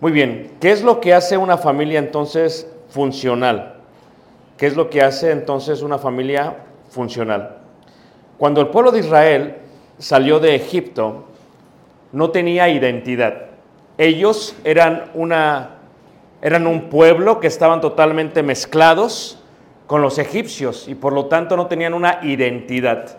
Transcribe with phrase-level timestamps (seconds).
[0.00, 3.74] Muy bien, ¿qué es lo que hace una familia entonces funcional?
[4.56, 6.56] ¿Qué es lo que hace entonces una familia
[6.88, 7.58] funcional?
[8.38, 9.56] Cuando el pueblo de Israel
[9.98, 11.26] salió de Egipto,
[12.12, 13.48] no tenía identidad.
[13.98, 15.76] Ellos eran, una,
[16.40, 19.38] eran un pueblo que estaban totalmente mezclados
[19.86, 23.18] con los egipcios y por lo tanto no tenían una identidad.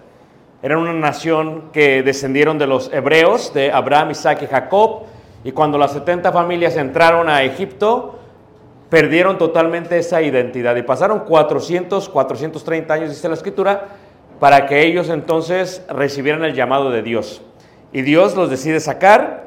[0.63, 5.03] Eran una nación que descendieron de los hebreos, de Abraham, Isaac y Jacob,
[5.43, 8.19] y cuando las 70 familias entraron a Egipto,
[8.89, 13.87] perdieron totalmente esa identidad y pasaron 400, 430 años, dice la escritura,
[14.39, 17.41] para que ellos entonces recibieran el llamado de Dios.
[17.93, 19.45] Y Dios los decide sacar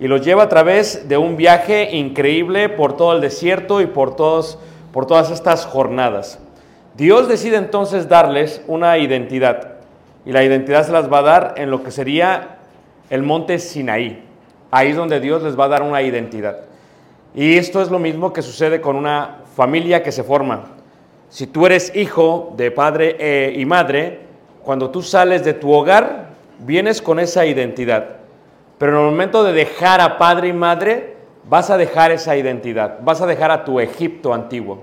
[0.00, 4.16] y los lleva a través de un viaje increíble por todo el desierto y por,
[4.16, 4.58] todos,
[4.92, 6.38] por todas estas jornadas.
[6.96, 9.74] Dios decide entonces darles una identidad
[10.24, 12.58] y la identidad se las va a dar en lo que sería
[13.10, 14.27] el monte Sinaí.
[14.70, 16.58] Ahí es donde Dios les va a dar una identidad.
[17.34, 20.64] Y esto es lo mismo que sucede con una familia que se forma.
[21.28, 24.20] Si tú eres hijo de padre eh, y madre,
[24.62, 26.30] cuando tú sales de tu hogar,
[26.60, 28.16] vienes con esa identidad.
[28.78, 31.16] Pero en el momento de dejar a padre y madre,
[31.48, 34.82] vas a dejar esa identidad, vas a dejar a tu Egipto antiguo.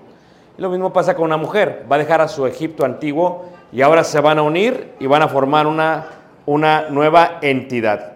[0.57, 3.81] Y lo mismo pasa con una mujer, va a dejar a su Egipto antiguo y
[3.81, 6.07] ahora se van a unir y van a formar una,
[6.45, 8.14] una nueva entidad.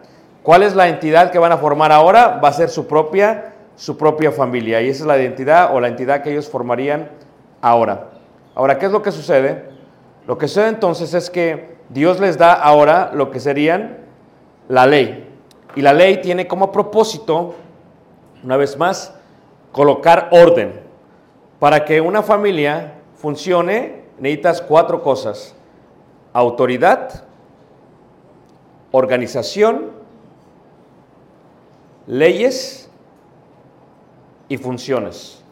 [0.49, 2.39] ¿Cuál es la entidad que van a formar ahora?
[2.43, 4.81] Va a ser su propia, su propia familia.
[4.81, 7.07] Y esa es la identidad o la entidad que ellos formarían
[7.61, 8.09] ahora.
[8.55, 9.69] Ahora, ¿qué es lo que sucede?
[10.25, 13.99] Lo que sucede entonces es que Dios les da ahora lo que serían
[14.67, 15.31] la ley.
[15.75, 17.53] Y la ley tiene como propósito,
[18.43, 19.13] una vez más,
[19.71, 20.81] colocar orden.
[21.59, 25.53] Para que una familia funcione, necesitas cuatro cosas.
[26.33, 27.23] Autoridad,
[28.91, 29.98] organización,
[32.09, 32.89] leyes
[34.47, 35.43] y funciones.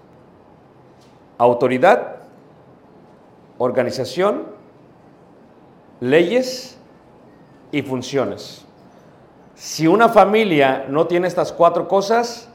[1.38, 2.16] Autoridad,
[3.60, 4.48] organización,
[6.00, 6.80] leyes
[7.72, 8.66] y funciones.
[9.54, 12.50] Si una familia no tiene estas cuatro cosas,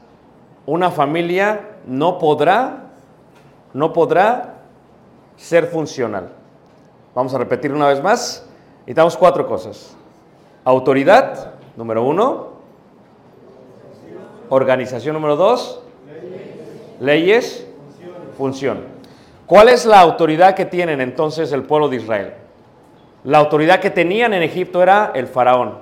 [0.65, 2.89] una familia no podrá,
[3.73, 4.55] no podrá
[5.37, 6.29] ser funcional.
[7.15, 8.45] Vamos a repetir una vez más.
[8.79, 9.95] Necesitamos cuatro cosas.
[10.65, 12.52] Autoridad, número uno.
[14.53, 15.81] Organización, número dos.
[16.99, 17.67] Leyes,
[18.37, 18.81] función.
[19.47, 22.33] ¿Cuál es la autoridad que tienen entonces el pueblo de Israel?
[23.23, 25.79] La autoridad que tenían en Egipto era el faraón.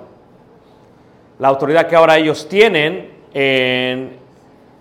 [1.38, 4.16] La autoridad que ahora ellos tienen en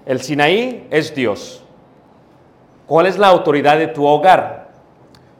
[0.05, 1.61] el Sinaí es Dios.
[2.87, 4.69] ¿Cuál es la autoridad de tu hogar?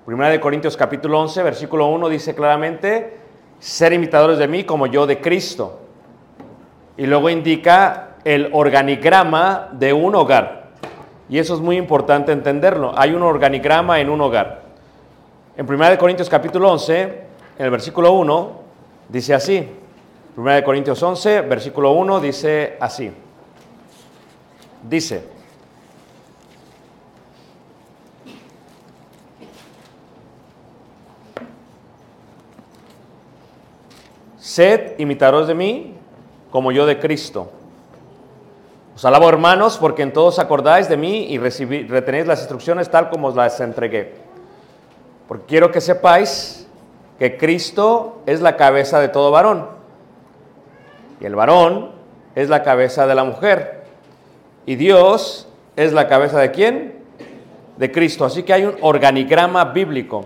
[0.06, 3.18] Primera de Corintios capítulo 11, versículo 1 dice claramente,
[3.60, 5.78] ser imitadores de mí como yo de Cristo.
[6.98, 10.70] y luego indica el organigrama de un hogar.
[11.30, 12.94] Y eso es muy importante entenderlo.
[12.96, 14.62] Hay un organigrama en un hogar.
[15.56, 17.02] En 1 Corintios capítulo 11,
[17.58, 18.52] en el versículo 1,
[19.10, 19.68] dice así.
[20.36, 23.12] 1 Corintios 11, versículo 1, dice así.
[24.84, 25.24] Dice,
[34.38, 35.94] Sed imitadores de mí,
[36.50, 37.61] como yo de Cristo.
[39.02, 43.10] Os alabo, hermanos, porque en todos acordáis de mí y recibí- retenéis las instrucciones tal
[43.10, 44.14] como os las entregué.
[45.28, 46.68] Porque quiero que sepáis
[47.18, 49.66] que Cristo es la cabeza de todo varón.
[51.20, 51.94] Y el varón
[52.36, 53.86] es la cabeza de la mujer.
[54.68, 57.00] Y Dios es la cabeza de quién?
[57.78, 58.24] De Cristo.
[58.24, 60.26] Así que hay un organigrama bíblico.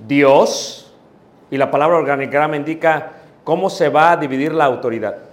[0.00, 0.92] Dios,
[1.48, 3.12] y la palabra organigrama indica
[3.44, 5.27] cómo se va a dividir la autoridad.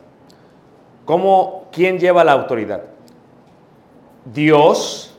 [1.06, 2.82] ¿Cómo, ¿Quién lleva la autoridad?
[4.26, 5.16] Dios,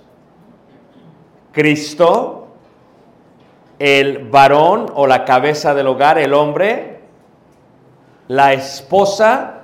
[1.52, 2.48] Cristo,
[3.78, 7.00] el varón o la cabeza del hogar, el hombre,
[8.26, 9.60] la esposa,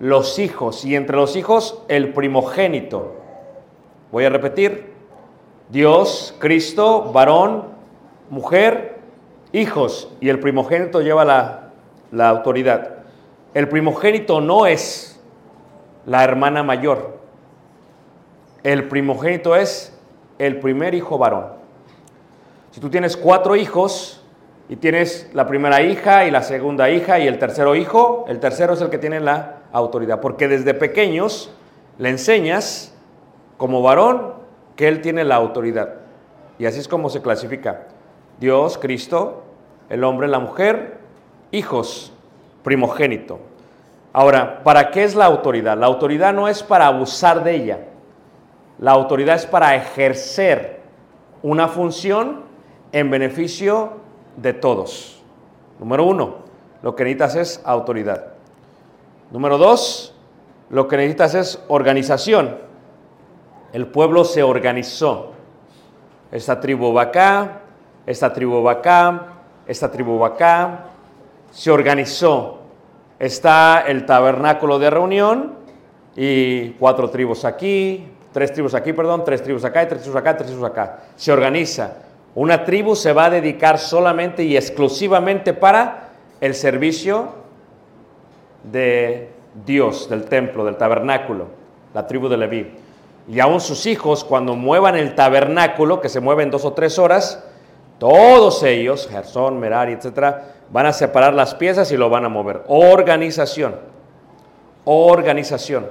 [0.00, 3.16] los hijos, y entre los hijos el primogénito.
[4.10, 4.92] Voy a repetir,
[5.68, 7.64] Dios, Cristo, varón,
[8.28, 8.98] mujer,
[9.52, 11.70] hijos, y el primogénito lleva la,
[12.10, 12.99] la autoridad.
[13.52, 15.20] El primogénito no es
[16.06, 17.18] la hermana mayor.
[18.62, 19.96] El primogénito es
[20.38, 21.46] el primer hijo varón.
[22.70, 24.24] Si tú tienes cuatro hijos
[24.68, 28.74] y tienes la primera hija y la segunda hija y el tercero hijo, el tercero
[28.74, 30.20] es el que tiene la autoridad.
[30.20, 31.52] Porque desde pequeños
[31.98, 32.94] le enseñas
[33.56, 34.34] como varón
[34.76, 35.94] que él tiene la autoridad.
[36.58, 37.88] Y así es como se clasifica.
[38.38, 39.42] Dios, Cristo,
[39.88, 40.98] el hombre, la mujer,
[41.50, 42.12] hijos,
[42.62, 43.38] primogénito.
[44.12, 45.78] Ahora, ¿para qué es la autoridad?
[45.78, 47.78] La autoridad no es para abusar de ella.
[48.78, 50.80] La autoridad es para ejercer
[51.42, 52.42] una función
[52.92, 53.92] en beneficio
[54.36, 55.22] de todos.
[55.78, 56.36] Número uno,
[56.82, 58.32] lo que necesitas es autoridad.
[59.30, 60.14] Número dos,
[60.70, 62.56] lo que necesitas es organización.
[63.72, 65.32] El pueblo se organizó.
[66.32, 67.60] Esta tribu va acá,
[68.06, 69.26] esta tribu va acá,
[69.66, 70.84] esta tribu va acá.
[71.50, 72.58] Se organizó.
[73.18, 75.54] Está el tabernáculo de reunión
[76.16, 80.36] y cuatro tribus aquí, tres tribus aquí, perdón, tres tribus acá, y tres tribus acá,
[80.36, 81.00] tres tribus acá.
[81.16, 81.96] Se organiza.
[82.34, 86.10] Una tribu se va a dedicar solamente y exclusivamente para
[86.40, 87.28] el servicio
[88.62, 89.30] de
[89.66, 91.48] Dios, del templo, del tabernáculo,
[91.92, 92.72] la tribu de Leví.
[93.28, 97.44] Y aún sus hijos, cuando muevan el tabernáculo, que se mueven dos o tres horas,
[98.00, 102.62] todos ellos, Gersón, Merari, etcétera, van a separar las piezas y lo van a mover.
[102.66, 103.76] Organización.
[104.86, 105.86] Organización.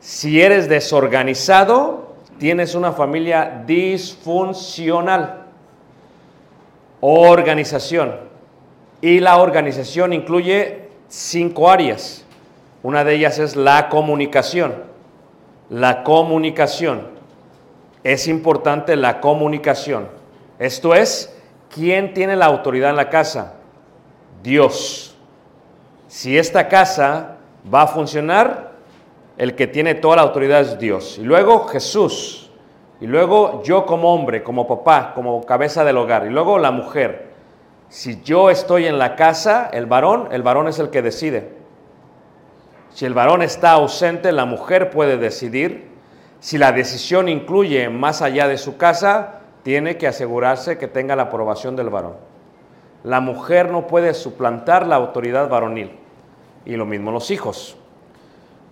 [0.00, 5.44] Si eres desorganizado, tienes una familia disfuncional.
[7.00, 8.16] Organización.
[9.00, 12.24] Y la organización incluye cinco áreas.
[12.82, 14.74] Una de ellas es la comunicación.
[15.70, 17.06] La comunicación.
[18.02, 20.21] Es importante la comunicación.
[20.62, 21.36] Esto es,
[21.74, 23.54] ¿quién tiene la autoridad en la casa?
[24.44, 25.16] Dios.
[26.06, 27.38] Si esta casa
[27.74, 28.70] va a funcionar,
[29.38, 31.18] el que tiene toda la autoridad es Dios.
[31.18, 32.52] Y luego Jesús.
[33.00, 36.26] Y luego yo como hombre, como papá, como cabeza del hogar.
[36.26, 37.32] Y luego la mujer.
[37.88, 41.56] Si yo estoy en la casa, el varón, el varón es el que decide.
[42.90, 45.88] Si el varón está ausente, la mujer puede decidir.
[46.38, 51.24] Si la decisión incluye más allá de su casa, tiene que asegurarse que tenga la
[51.24, 52.14] aprobación del varón.
[53.04, 55.98] La mujer no puede suplantar la autoridad varonil.
[56.64, 57.76] Y lo mismo los hijos.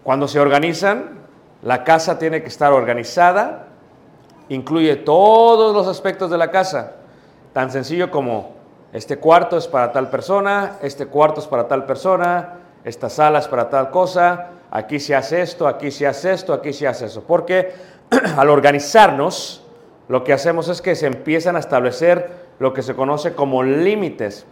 [0.05, 1.21] Cuando se organizan,
[1.63, 3.67] la casa tiene que estar organizada,
[4.49, 6.97] incluye todos los aspectos de la casa,
[7.53, 8.55] tan sencillo como
[8.93, 13.49] este cuarto es para tal persona, este cuarto es para tal persona, esta sala es
[13.49, 17.23] para tal cosa, aquí se hace esto, aquí se hace esto, aquí se hace eso.
[17.25, 17.73] Porque
[18.37, 19.60] al organizarnos,
[20.11, 24.45] lo que hacemos es que se empiezan a establecer lo que se conoce como límites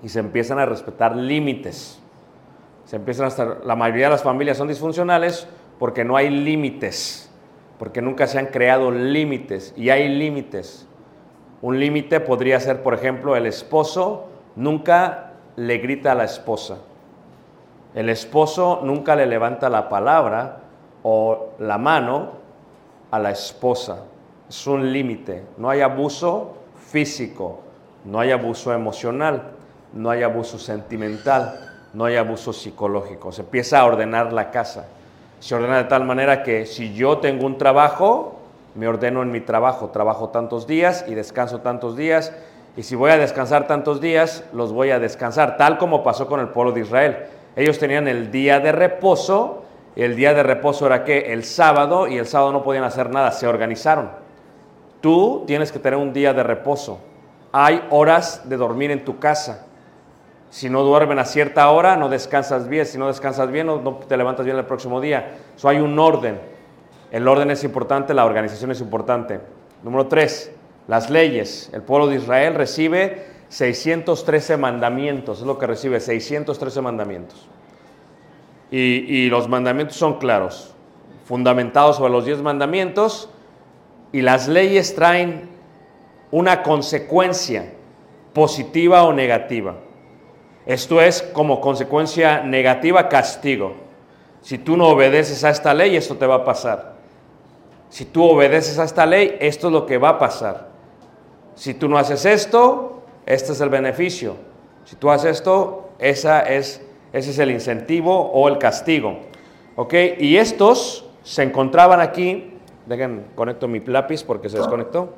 [0.00, 2.00] y se empiezan a respetar límites.
[2.84, 5.48] Se empiezan a estar, la mayoría de las familias son disfuncionales
[5.80, 7.32] porque no hay límites,
[7.80, 10.86] porque nunca se han creado límites y hay límites.
[11.62, 16.78] Un límite podría ser, por ejemplo, el esposo nunca le grita a la esposa.
[17.96, 20.58] El esposo nunca le levanta la palabra
[21.02, 22.34] o la mano
[23.10, 24.04] a la esposa.
[24.50, 25.44] Es un límite.
[25.58, 26.56] No hay abuso
[26.90, 27.60] físico,
[28.04, 29.52] no hay abuso emocional,
[29.92, 33.30] no hay abuso sentimental, no hay abuso psicológico.
[33.30, 34.88] Se empieza a ordenar la casa.
[35.38, 38.40] Se ordena de tal manera que si yo tengo un trabajo,
[38.74, 39.90] me ordeno en mi trabajo.
[39.90, 42.32] Trabajo tantos días y descanso tantos días.
[42.76, 46.40] Y si voy a descansar tantos días, los voy a descansar, tal como pasó con
[46.40, 47.18] el pueblo de Israel.
[47.54, 49.62] Ellos tenían el día de reposo.
[49.94, 53.30] El día de reposo era que el sábado y el sábado no podían hacer nada,
[53.30, 54.19] se organizaron.
[55.00, 57.00] Tú tienes que tener un día de reposo.
[57.52, 59.66] Hay horas de dormir en tu casa.
[60.50, 62.84] Si no duermen a cierta hora, no descansas bien.
[62.84, 65.38] Si no descansas bien, no, te levantas bien el próximo día.
[65.56, 66.40] So, hay un orden.
[67.10, 69.40] El orden es importante, la organización es importante.
[69.82, 70.52] Número tres,
[70.86, 71.70] las leyes.
[71.72, 75.40] El pueblo de Israel recibe 613 mandamientos.
[75.40, 77.48] Es lo que recibe, 613 mandamientos.
[78.70, 80.74] Y, y los mandamientos son claros,
[81.24, 83.28] fundamentados sobre los 10 mandamientos.
[84.12, 85.48] Y las leyes traen
[86.30, 87.72] una consecuencia
[88.32, 89.76] positiva o negativa.
[90.66, 93.74] Esto es como consecuencia negativa castigo.
[94.42, 96.94] Si tú no obedeces a esta ley, esto te va a pasar.
[97.88, 100.68] Si tú obedeces a esta ley, esto es lo que va a pasar.
[101.54, 104.36] Si tú no haces esto, este es el beneficio.
[104.84, 106.80] Si tú haces esto, esa es,
[107.12, 109.18] ese es el incentivo o el castigo.
[109.76, 109.94] ¿Ok?
[110.18, 112.54] Y estos se encontraban aquí.
[112.86, 115.14] Dejen, conecto mi lápiz porque se desconectó.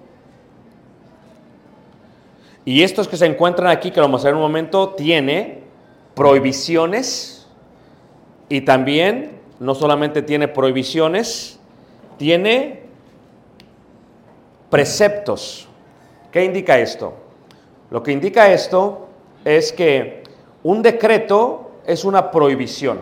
[2.64, 5.62] Y estos que se encuentran aquí, que lo vamos a ver en un momento, tiene
[6.14, 7.48] prohibiciones
[8.48, 11.58] y también no solamente tiene prohibiciones,
[12.18, 12.82] tiene
[14.70, 15.68] preceptos.
[16.30, 17.14] ¿Qué indica esto?
[17.90, 19.08] Lo que indica esto
[19.44, 20.22] es que
[20.62, 23.00] un decreto es una prohibición.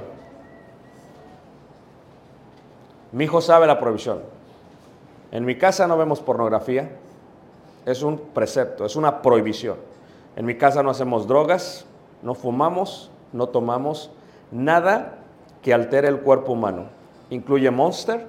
[3.12, 4.39] Mi hijo sabe la prohibición.
[5.32, 6.90] En mi casa no vemos pornografía.
[7.86, 9.76] Es un precepto, es una prohibición.
[10.36, 11.86] En mi casa no hacemos drogas,
[12.22, 14.10] no fumamos, no tomamos
[14.50, 15.18] nada
[15.62, 16.86] que altere el cuerpo humano.
[17.30, 18.26] Incluye Monster,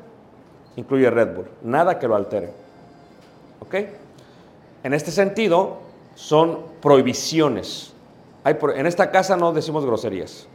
[0.75, 2.53] incluye Red Bull, nada que lo altere.
[3.60, 3.75] ¿Ok?
[4.84, 5.77] En este sentido,
[6.15, 7.93] son prohibiciones.
[8.43, 10.48] En esta casa no decimos groserías.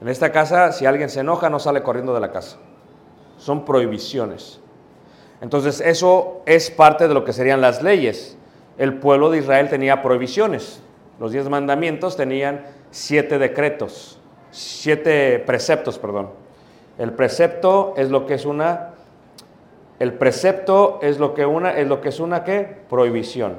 [0.00, 2.56] En esta casa, si alguien se enoja, no sale corriendo de la casa.
[3.38, 4.60] Son prohibiciones.
[5.42, 8.38] Entonces, eso es parte de lo que serían las leyes.
[8.78, 10.80] El pueblo de Israel tenía prohibiciones.
[11.18, 14.18] Los diez mandamientos tenían siete decretos,
[14.52, 16.30] siete preceptos, perdón.
[16.96, 18.90] El precepto es lo que es una,
[19.98, 22.78] el precepto es lo que una, es lo que es una qué?
[22.88, 23.56] Prohibición.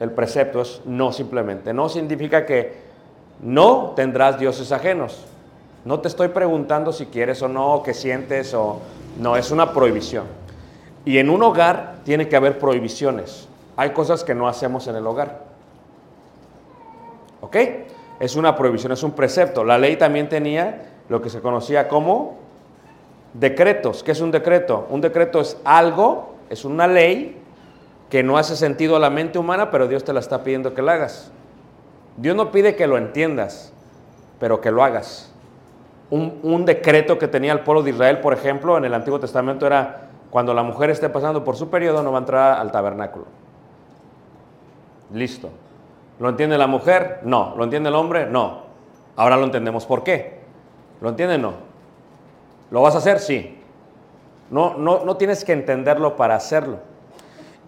[0.00, 1.72] El precepto es no simplemente.
[1.72, 2.74] No significa que
[3.40, 5.24] no tendrás dioses ajenos.
[5.84, 8.80] No te estoy preguntando si quieres o no, qué sientes o
[9.18, 10.24] no, es una prohibición.
[11.04, 13.48] Y en un hogar tiene que haber prohibiciones.
[13.76, 15.44] Hay cosas que no hacemos en el hogar.
[17.40, 17.56] ¿Ok?
[18.20, 19.64] Es una prohibición, es un precepto.
[19.64, 22.38] La ley también tenía lo que se conocía como
[23.34, 24.02] decretos.
[24.02, 24.86] ¿Qué es un decreto?
[24.88, 27.40] Un decreto es algo, es una ley
[28.08, 30.82] que no hace sentido a la mente humana, pero Dios te la está pidiendo que
[30.82, 31.32] la hagas.
[32.16, 33.72] Dios no pide que lo entiendas,
[34.38, 35.33] pero que lo hagas.
[36.10, 39.66] Un, un decreto que tenía el pueblo de Israel, por ejemplo, en el Antiguo Testamento
[39.66, 43.26] era cuando la mujer esté pasando por su periodo no va a entrar al tabernáculo.
[45.12, 45.50] Listo.
[46.18, 47.20] ¿Lo entiende la mujer?
[47.22, 47.54] No.
[47.56, 48.26] ¿Lo entiende el hombre?
[48.26, 48.62] No.
[49.16, 49.86] Ahora lo entendemos.
[49.86, 50.40] ¿Por qué?
[51.00, 51.38] ¿Lo entiende?
[51.38, 51.52] No.
[52.70, 53.20] ¿Lo vas a hacer?
[53.20, 53.58] Sí.
[54.50, 56.78] No, no, no tienes que entenderlo para hacerlo.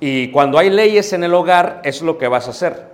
[0.01, 2.89] Y cuando hay leyes en el hogar, es lo que vas a hacer.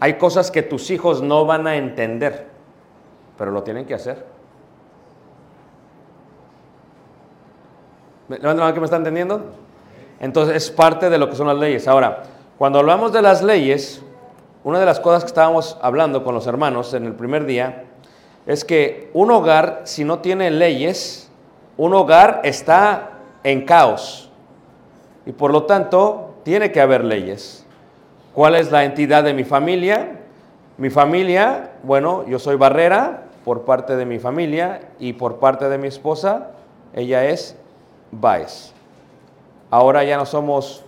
[0.00, 2.48] Hay cosas que tus hijos no van a entender,
[3.36, 4.26] pero lo tienen que hacer.
[8.28, 9.42] ¿Levanten la mano que me está entendiendo?
[10.20, 11.88] Entonces es parte de lo que son las leyes.
[11.88, 12.24] Ahora,
[12.58, 14.02] cuando hablamos de las leyes,
[14.64, 17.84] una de las cosas que estábamos hablando con los hermanos en el primer día
[18.46, 21.30] es que un hogar, si no tiene leyes,
[21.76, 23.10] un hogar está
[23.44, 24.30] en caos.
[25.24, 27.64] Y por lo tanto, tiene que haber leyes.
[28.34, 30.18] ¿Cuál es la entidad de mi familia?
[30.76, 35.78] Mi familia, bueno, yo soy Barrera por parte de mi familia y por parte de
[35.78, 36.50] mi esposa,
[36.94, 37.56] ella es
[39.70, 40.84] Ahora ya no somos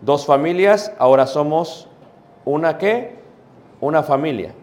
[0.00, 1.88] dos familias, ahora somos
[2.44, 3.18] una qué?
[3.80, 4.54] Una familia.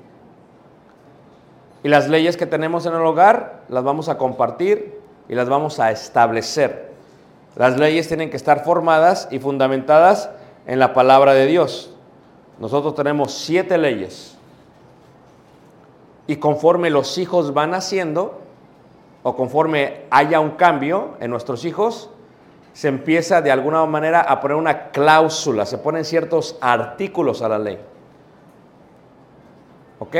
[1.84, 5.80] Y las leyes que tenemos en el hogar las vamos a compartir y las vamos
[5.80, 6.90] a establecer.
[7.56, 10.30] Las leyes tienen que estar formadas y fundamentadas
[10.66, 11.94] en la palabra de Dios.
[12.60, 14.38] Nosotros tenemos siete leyes.
[16.28, 18.40] Y conforme los hijos van haciendo,
[19.24, 22.10] o conforme haya un cambio en nuestros hijos,
[22.74, 27.60] se empieza de alguna manera a poner una cláusula, se ponen ciertos artículos a la
[27.60, 27.80] ley.
[30.00, 30.16] ¿Ok?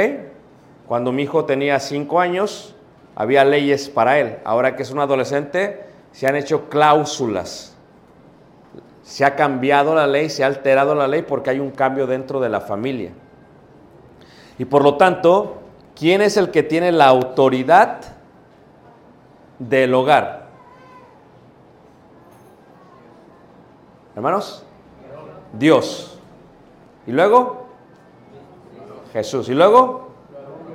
[0.88, 2.76] Cuando mi hijo tenía cinco años,
[3.16, 4.40] había leyes para él.
[4.44, 7.76] Ahora que es un adolescente, se han hecho cláusulas.
[9.04, 12.40] Se ha cambiado la ley, se ha alterado la ley porque hay un cambio dentro
[12.40, 13.12] de la familia.
[14.58, 15.60] Y por lo tanto,
[15.96, 18.19] ¿quién es el que tiene la autoridad
[19.60, 20.48] del hogar?
[24.16, 24.66] Hermanos,
[25.54, 26.20] Dios.
[27.06, 27.68] Y luego,
[29.14, 29.50] Jesús.
[29.50, 30.10] Y luego,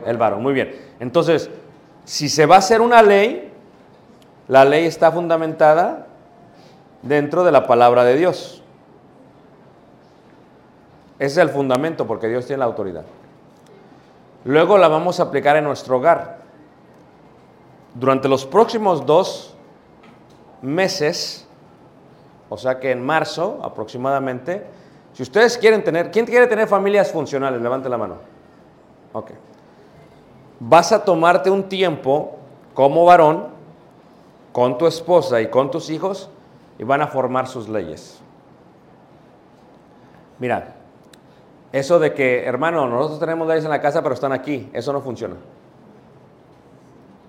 [0.07, 0.43] el varón.
[0.43, 0.75] Muy bien.
[1.01, 1.51] Entonces,
[2.05, 3.53] si se va a hacer una ley,
[4.49, 6.07] la ley está fundamentada
[7.03, 8.63] dentro de la palabra de Dios.
[11.19, 13.05] Ese es el fundamento porque Dios tiene la autoridad.
[14.45, 16.44] Luego la vamos a aplicar en nuestro hogar.
[17.95, 19.55] Durante los próximos dos
[20.63, 21.47] meses,
[22.49, 24.67] o sea que en marzo aproximadamente,
[25.13, 27.63] si ustedes quieren tener, ¿quién quiere tener familias funcionales?
[27.63, 28.17] Levante la mano.
[29.13, 29.31] Ok.
[30.59, 32.37] Vas a tomarte un tiempo
[32.75, 33.49] como varón,
[34.53, 36.31] con tu esposa y con tus hijos,
[36.79, 38.21] y van a formar sus leyes.
[40.39, 40.75] Mira,
[41.71, 45.01] eso de que, hermano, nosotros tenemos leyes en la casa, pero están aquí, eso no
[45.01, 45.37] funciona.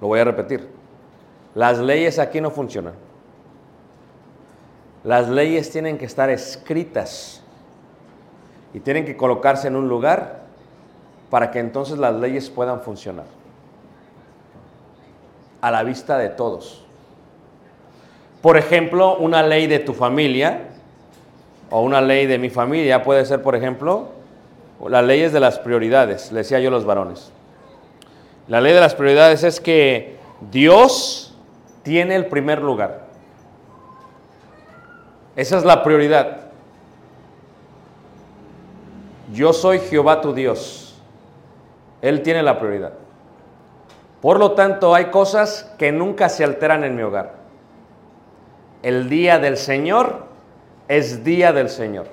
[0.02, 0.70] Lo voy a repetir.
[1.54, 2.94] Las leyes aquí no funcionan.
[5.04, 7.42] Las leyes tienen que estar escritas
[8.74, 10.42] y tienen que colocarse en un lugar
[11.30, 13.25] para que entonces las leyes puedan funcionar.
[15.62, 16.84] A la vista de todos.
[18.42, 20.70] Por ejemplo, una ley de tu familia
[21.70, 24.10] o una ley de mi familia puede ser, por ejemplo,
[24.88, 27.32] las leyes de las prioridades, le decía yo a los varones.
[28.48, 30.18] La ley de las prioridades es que
[30.52, 31.36] Dios
[31.84, 33.05] tiene el primer lugar.
[35.36, 36.42] Esa es la prioridad.
[39.34, 41.01] Yo soy Jehová tu Dios.
[42.01, 42.94] Él tiene la prioridad.
[44.22, 47.34] Por lo tanto, hay cosas que nunca se alteran en mi hogar.
[48.84, 50.25] El día del Señor
[50.88, 52.08] es día del Señor.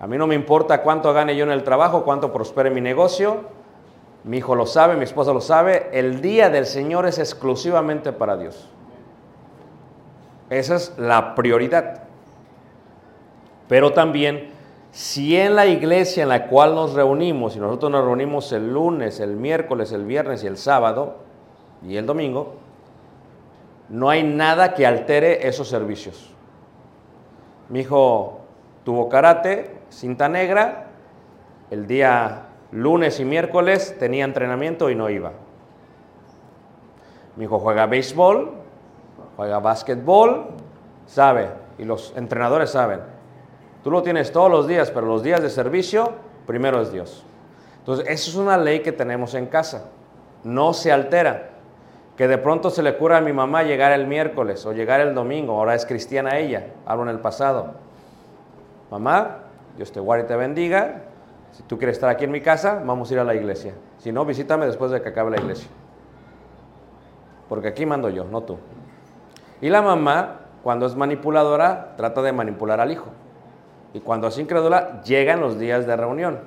[0.00, 3.63] A mí no me importa cuánto gane yo en el trabajo, cuánto prospere mi negocio.
[4.24, 5.90] Mi hijo lo sabe, mi esposa lo sabe.
[5.92, 8.70] El día del Señor es exclusivamente para Dios.
[10.48, 12.04] Esa es la prioridad.
[13.68, 14.50] Pero también,
[14.92, 19.20] si en la iglesia en la cual nos reunimos, y nosotros nos reunimos el lunes,
[19.20, 21.16] el miércoles, el viernes y el sábado,
[21.82, 22.54] y el domingo,
[23.90, 26.30] no hay nada que altere esos servicios.
[27.68, 28.40] Mi hijo
[28.84, 30.86] tuvo karate, cinta negra,
[31.70, 35.32] el día lunes y miércoles tenía entrenamiento y no iba.
[37.36, 38.52] Mi hijo juega béisbol,
[39.36, 40.48] juega básquetbol,
[41.06, 43.00] sabe, y los entrenadores saben.
[43.84, 46.12] Tú lo tienes todos los días, pero los días de servicio,
[46.46, 47.24] primero es Dios.
[47.78, 49.90] Entonces, eso es una ley que tenemos en casa.
[50.42, 51.50] No se altera.
[52.16, 55.14] Que de pronto se le cura a mi mamá llegar el miércoles o llegar el
[55.14, 57.74] domingo, ahora es cristiana ella, hablo en el pasado.
[58.90, 59.38] Mamá,
[59.76, 61.02] Dios te guarde y te bendiga.
[61.56, 63.74] Si tú quieres estar aquí en mi casa, vamos a ir a la iglesia.
[63.98, 65.68] Si no, visítame después de que acabe la iglesia.
[67.48, 68.58] Porque aquí mando yo, no tú.
[69.60, 73.06] Y la mamá, cuando es manipuladora, trata de manipular al hijo.
[73.92, 76.40] Y cuando es incrédula, llegan los días de reunión.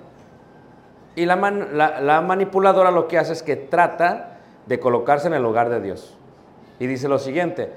[1.16, 5.34] Y la, man- la- la manipuladora lo que hace es que trata de colocarse en
[5.34, 6.18] el lugar de Dios.
[6.80, 7.72] Y dice lo siguiente,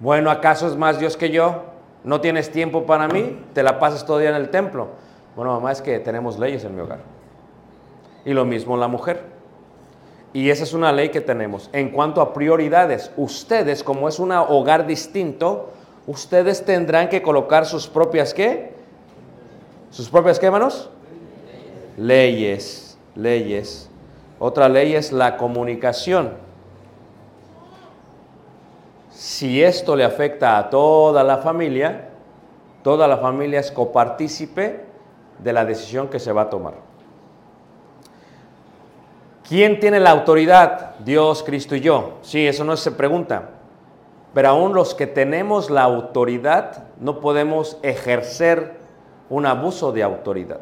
[0.00, 1.64] bueno, ¿acaso es más Dios que yo?
[2.04, 3.44] ¿No tienes tiempo para mí?
[3.52, 4.88] ¿Te la pasas todo el día en el templo?
[5.36, 7.00] Bueno, mamá, es que tenemos leyes en mi hogar.
[8.24, 9.22] Y lo mismo la mujer.
[10.32, 11.70] Y esa es una ley que tenemos.
[11.72, 15.70] En cuanto a prioridades, ustedes, como es un hogar distinto,
[16.06, 18.72] ustedes tendrán que colocar sus propias, ¿qué?
[19.90, 20.90] ¿Sus propias qué, hermanos?
[21.96, 23.88] Leyes, leyes.
[24.38, 26.34] Otra ley es la comunicación.
[29.10, 32.08] Si esto le afecta a toda la familia,
[32.82, 34.89] toda la familia es copartícipe
[35.42, 36.74] de la decisión que se va a tomar.
[39.50, 40.94] ¿Quién tiene la autoridad?
[41.00, 42.18] Dios, Cristo y yo.
[42.22, 43.50] Sí, eso no se pregunta.
[44.32, 48.78] Pero aún los que tenemos la autoridad no podemos ejercer
[49.28, 50.60] un abuso de autoridad.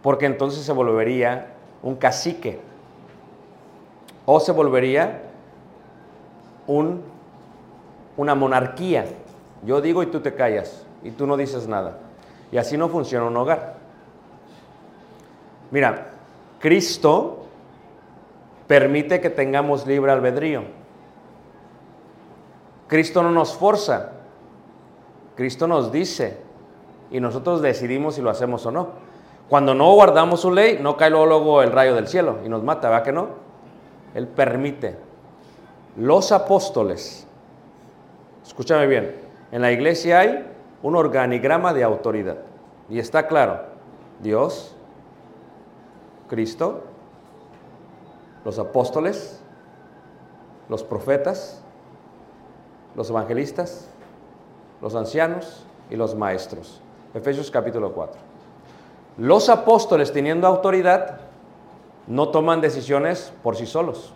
[0.00, 2.60] Porque entonces se volvería un cacique.
[4.24, 5.22] O se volvería
[6.68, 7.02] un,
[8.16, 9.06] una monarquía.
[9.64, 10.86] Yo digo y tú te callas.
[11.02, 11.98] Y tú no dices nada.
[12.52, 13.74] Y así no funciona un hogar.
[15.70, 16.10] Mira,
[16.60, 17.44] Cristo
[18.66, 20.62] permite que tengamos libre albedrío.
[22.88, 24.12] Cristo no nos forza.
[25.34, 26.38] Cristo nos dice
[27.10, 28.88] y nosotros decidimos si lo hacemos o no.
[29.48, 32.88] Cuando no guardamos su ley, no cae luego, el rayo del cielo y nos mata,
[32.88, 33.28] ¿verdad que no?
[34.14, 34.96] Él permite.
[35.96, 37.26] Los apóstoles,
[38.44, 39.16] escúchame bien,
[39.52, 40.46] en la iglesia hay
[40.82, 42.38] un organigrama de autoridad.
[42.88, 43.60] Y está claro,
[44.20, 44.74] Dios,
[46.28, 46.82] Cristo,
[48.44, 49.40] los apóstoles,
[50.68, 51.62] los profetas,
[52.94, 53.88] los evangelistas,
[54.80, 56.80] los ancianos y los maestros.
[57.14, 58.20] Efesios capítulo 4.
[59.18, 61.20] Los apóstoles teniendo autoridad
[62.06, 64.12] no toman decisiones por sí solos.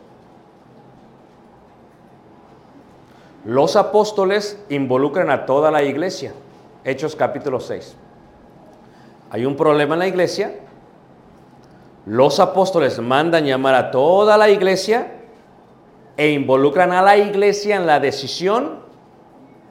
[3.45, 6.35] Los apóstoles involucran a toda la iglesia.
[6.85, 7.97] Hechos capítulo 6.
[9.31, 10.55] Hay un problema en la iglesia.
[12.07, 15.13] Los apóstoles mandan llamar a toda la iglesia
[16.17, 18.81] e involucran a la iglesia en la decisión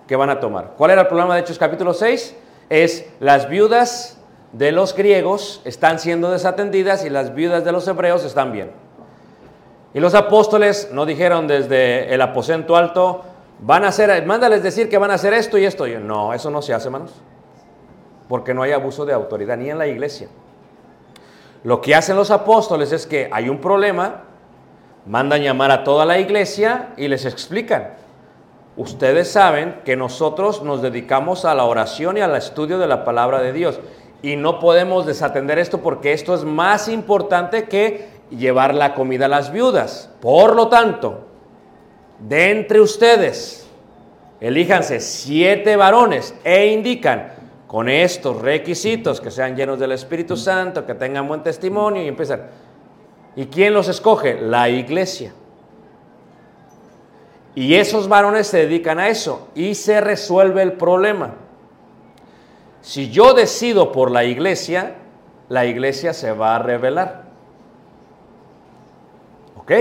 [0.08, 0.74] que van a tomar.
[0.78, 2.36] ¿Cuál era el problema de Hechos capítulo 6?
[2.70, 4.20] Es las viudas
[4.54, 8.72] de los griegos están siendo desatendidas y las viudas de los hebreos están bien.
[9.94, 13.24] Y los apóstoles no dijeron desde el aposento alto,
[13.62, 15.88] van a hacer, mándales decir que van a hacer esto y esto.
[15.88, 17.14] Yo, no, eso no se hace, hermanos.
[18.28, 20.30] Porque no hay abuso de autoridad ni en la iglesia.
[21.64, 24.24] Lo que hacen los apóstoles es que hay un problema,
[25.06, 27.96] mandan llamar a toda la iglesia y les explican.
[28.78, 33.42] Ustedes saben que nosotros nos dedicamos a la oración y al estudio de la palabra
[33.42, 33.80] de Dios.
[34.22, 39.30] Y no podemos desatender esto porque esto es más importante que llevar la comida a
[39.30, 40.10] las viudas.
[40.22, 41.29] Por lo tanto,
[42.20, 43.68] de entre ustedes,
[44.42, 47.34] elíjanse siete varones e indican
[47.68, 52.48] con estos requisitos que sean llenos del Espíritu Santo, que tengan buen testimonio y empiezan.
[53.36, 54.42] ¿Y quién los escoge?
[54.42, 55.34] La iglesia.
[57.56, 61.36] Y esos varones se dedican a eso y se resuelve el problema.
[62.82, 64.96] Si yo decido por la iglesia,
[65.48, 67.24] la iglesia se va a revelar.
[69.58, 69.72] ¿Ok?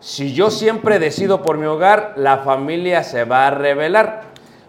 [0.00, 4.22] Si yo siempre decido por mi hogar, la familia se va a revelar.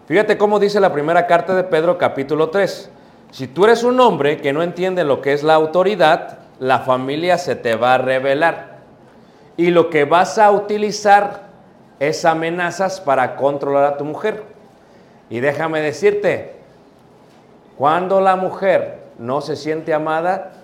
[0.06, 2.90] Fíjate cómo dice la primera carta de Pedro capítulo 3.
[3.30, 7.38] Si tú eres un hombre que no entiende lo que es la autoridad, la familia
[7.38, 8.80] se te va a revelar.
[9.56, 11.42] Y lo que vas a utilizar
[12.00, 14.42] es amenazas para controlar a tu mujer.
[15.28, 16.56] Y déjame decirte,
[17.78, 20.54] cuando la mujer no se siente amada,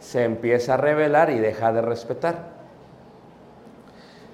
[0.00, 2.55] se empieza a revelar y deja de respetar.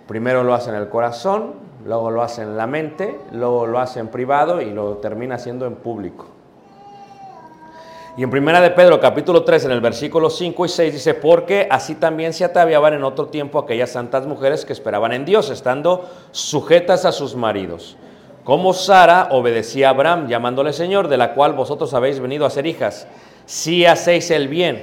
[0.07, 4.01] Primero lo hace en el corazón, luego lo hace en la mente, luego lo hace
[4.01, 6.27] en privado y lo termina haciendo en público.
[8.15, 11.67] Y en Primera de Pedro, capítulo 3, en el versículo 5 y 6 dice, porque
[11.71, 16.11] así también se ataviaban en otro tiempo aquellas santas mujeres que esperaban en Dios, estando
[16.31, 17.97] sujetas a sus maridos.
[18.45, 22.67] Como Sara obedecía a Abraham, llamándole Señor, de la cual vosotros habéis venido a ser
[22.67, 23.07] hijas,
[23.47, 24.83] si hacéis el bien,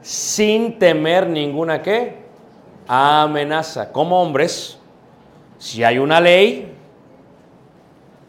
[0.00, 2.21] sin temer ninguna qué,
[2.86, 3.92] amenaza.
[3.92, 4.78] Como hombres,
[5.58, 6.76] si hay una ley,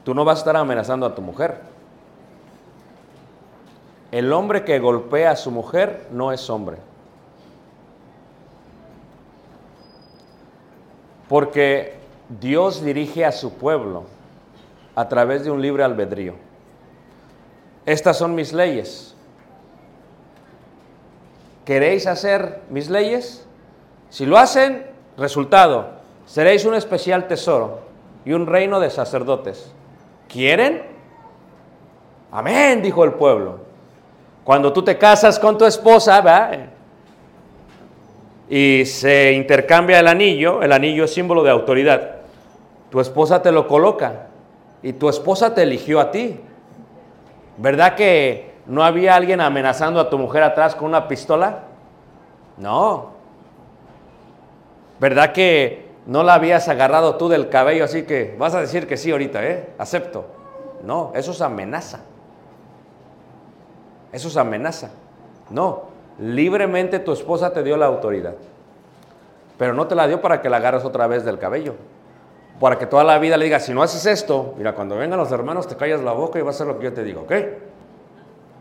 [0.04, 1.62] tú no vas a estar amenazando a tu mujer.
[4.12, 6.78] El hombre que golpea a su mujer no es hombre.
[11.28, 11.96] Porque
[12.30, 14.04] Dios dirige a su pueblo
[14.96, 16.36] a través de un libre albedrío.
[17.86, 19.16] Estas son mis leyes.
[21.66, 23.46] ¿Queréis hacer mis leyes?
[24.14, 24.86] Si lo hacen,
[25.18, 25.88] resultado,
[26.28, 27.80] seréis un especial tesoro
[28.24, 29.74] y un reino de sacerdotes.
[30.30, 30.84] ¿Quieren?
[32.32, 33.58] Amén, dijo el pueblo.
[34.44, 36.60] Cuando tú te casas con tu esposa, ¿verdad?
[38.48, 42.18] y se intercambia el anillo, el anillo es símbolo de autoridad.
[42.92, 44.28] Tu esposa te lo coloca
[44.84, 46.40] y tu esposa te eligió a ti.
[47.58, 51.62] ¿Verdad que no había alguien amenazando a tu mujer atrás con una pistola?
[52.58, 53.14] No.
[55.04, 58.96] ¿Verdad que no la habías agarrado tú del cabello así que vas a decir que
[58.96, 59.74] sí ahorita, ¿eh?
[59.78, 60.24] Acepto.
[60.82, 62.00] No, eso es amenaza.
[64.14, 64.92] Eso es amenaza.
[65.50, 65.88] No,
[66.20, 68.36] libremente tu esposa te dio la autoridad.
[69.58, 71.76] Pero no te la dio para que la agarres otra vez del cabello.
[72.62, 75.34] Para que toda la vida le digas, si no haces esto, mira, cuando vengan los
[75.34, 77.34] hermanos te callas la boca y vas a hacer lo que yo te digo, ¿ok?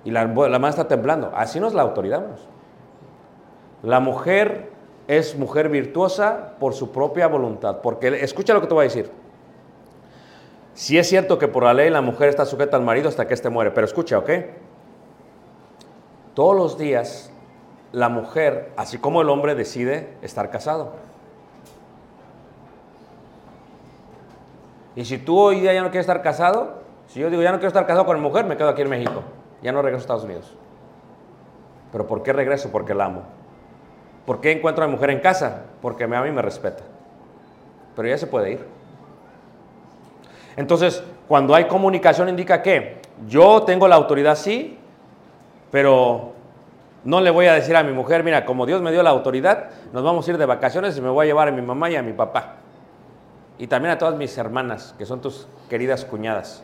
[0.07, 1.31] Y la, mano está temblando.
[1.37, 2.25] Así no es la autoridad.
[3.85, 4.72] La mujer
[5.19, 7.81] es mujer virtuosa por su propia voluntad.
[7.83, 9.11] Porque escucha lo que te voy a decir.
[10.75, 13.35] Si es cierto que por la ley la mujer está sujeta al marido hasta que
[13.35, 14.31] éste muere, pero escucha, ¿ok?
[16.35, 17.31] Todos los días
[17.93, 20.93] la mujer, así como el hombre, decide estar casado.
[24.97, 27.59] Y si tú hoy día ya no quieres estar casado, si yo digo ya no
[27.59, 29.23] quiero estar casado con mi mujer, me quedo aquí en México.
[29.63, 30.57] Ya no regreso a Estados Unidos.
[31.93, 32.71] ¿Pero por qué regreso?
[32.73, 33.42] Porque la amo.
[34.27, 35.63] ¿Por qué encuentro a mi mujer en casa?
[35.81, 36.83] Porque me ama y me respeta.
[37.97, 38.67] Pero ella se puede ir.
[40.57, 44.79] Entonces, cuando hay comunicación indica que yo tengo la autoridad, sí,
[45.71, 46.33] pero
[47.05, 49.71] no le voy a decir a mi mujer, mira, como Dios me dio la autoridad,
[49.93, 51.97] nos vamos a ir de vacaciones y me voy a llevar a mi mamá y
[51.97, 52.57] a mi papá.
[53.59, 56.63] Y también a todas mis hermanas, que son tus queridas cuñadas.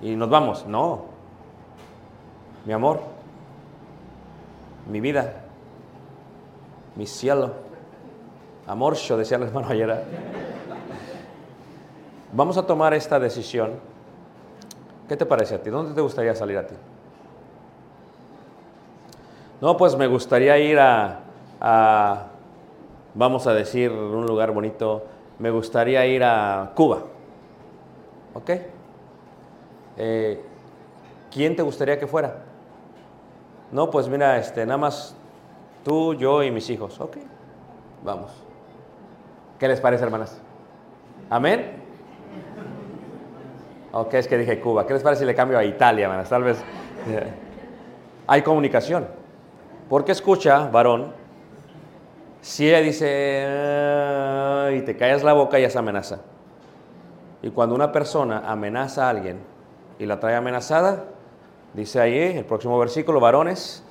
[0.00, 0.66] Y nos vamos.
[0.66, 1.06] No.
[2.66, 3.00] Mi amor,
[4.88, 5.32] mi vida,
[6.96, 7.52] mi cielo,
[8.66, 10.04] amor, yo decía el hermano ayer.
[12.32, 13.72] Vamos a tomar esta decisión.
[15.08, 15.70] ¿Qué te parece a ti?
[15.70, 16.74] ¿Dónde te gustaría salir a ti?
[19.60, 21.20] No, pues me gustaría ir a,
[21.60, 22.26] a,
[23.14, 25.04] vamos a decir, un lugar bonito.
[25.38, 27.04] Me gustaría ir a Cuba.
[28.34, 28.50] ¿Ok?
[29.96, 30.44] Eh,
[31.30, 32.36] ¿Quién te gustaría que fuera?
[33.74, 35.16] No, pues mira, este, nada más
[35.82, 37.00] tú, yo y mis hijos.
[37.00, 37.16] Ok,
[38.04, 38.30] vamos.
[39.58, 40.40] ¿Qué les parece, hermanas?
[41.28, 41.82] ¿Amén?
[43.90, 44.86] Ok, es que dije Cuba.
[44.86, 46.28] ¿Qué les parece si le cambio a Italia, hermanas?
[46.28, 46.62] Tal vez.
[47.08, 47.32] eh,
[48.28, 49.08] Hay comunicación.
[49.88, 51.12] Porque escucha, varón,
[52.42, 53.48] si ella dice
[54.76, 56.20] y te callas la boca, ya es amenaza.
[57.42, 59.40] Y cuando una persona amenaza a alguien
[59.98, 61.06] y la trae amenazada,
[61.74, 63.84] dice ahí el próximo versículo, varones,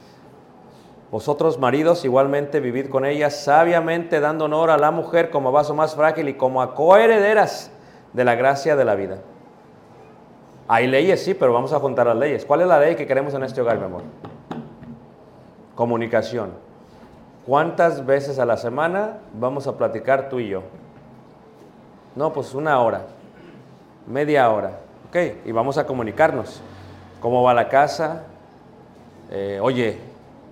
[1.12, 5.94] vosotros maridos igualmente vivid con ella sabiamente dando honor a la mujer como vaso más
[5.94, 7.70] frágil y como a coherederas
[8.14, 9.20] de la gracia de la vida.
[10.68, 12.46] Hay leyes, sí, pero vamos a juntar las leyes.
[12.46, 14.02] ¿Cuál es la ley que queremos en este hogar, mi amor?
[15.76, 16.52] Comunicación.
[17.46, 20.64] ¿Cuántas veces a la semana vamos a platicar tú y yo?
[22.16, 23.02] No, pues una hora,
[24.08, 24.80] media hora.
[25.10, 26.62] Ok, y vamos a comunicarnos.
[27.24, 28.24] ¿Cómo va la casa?
[29.32, 29.98] Eh, oye,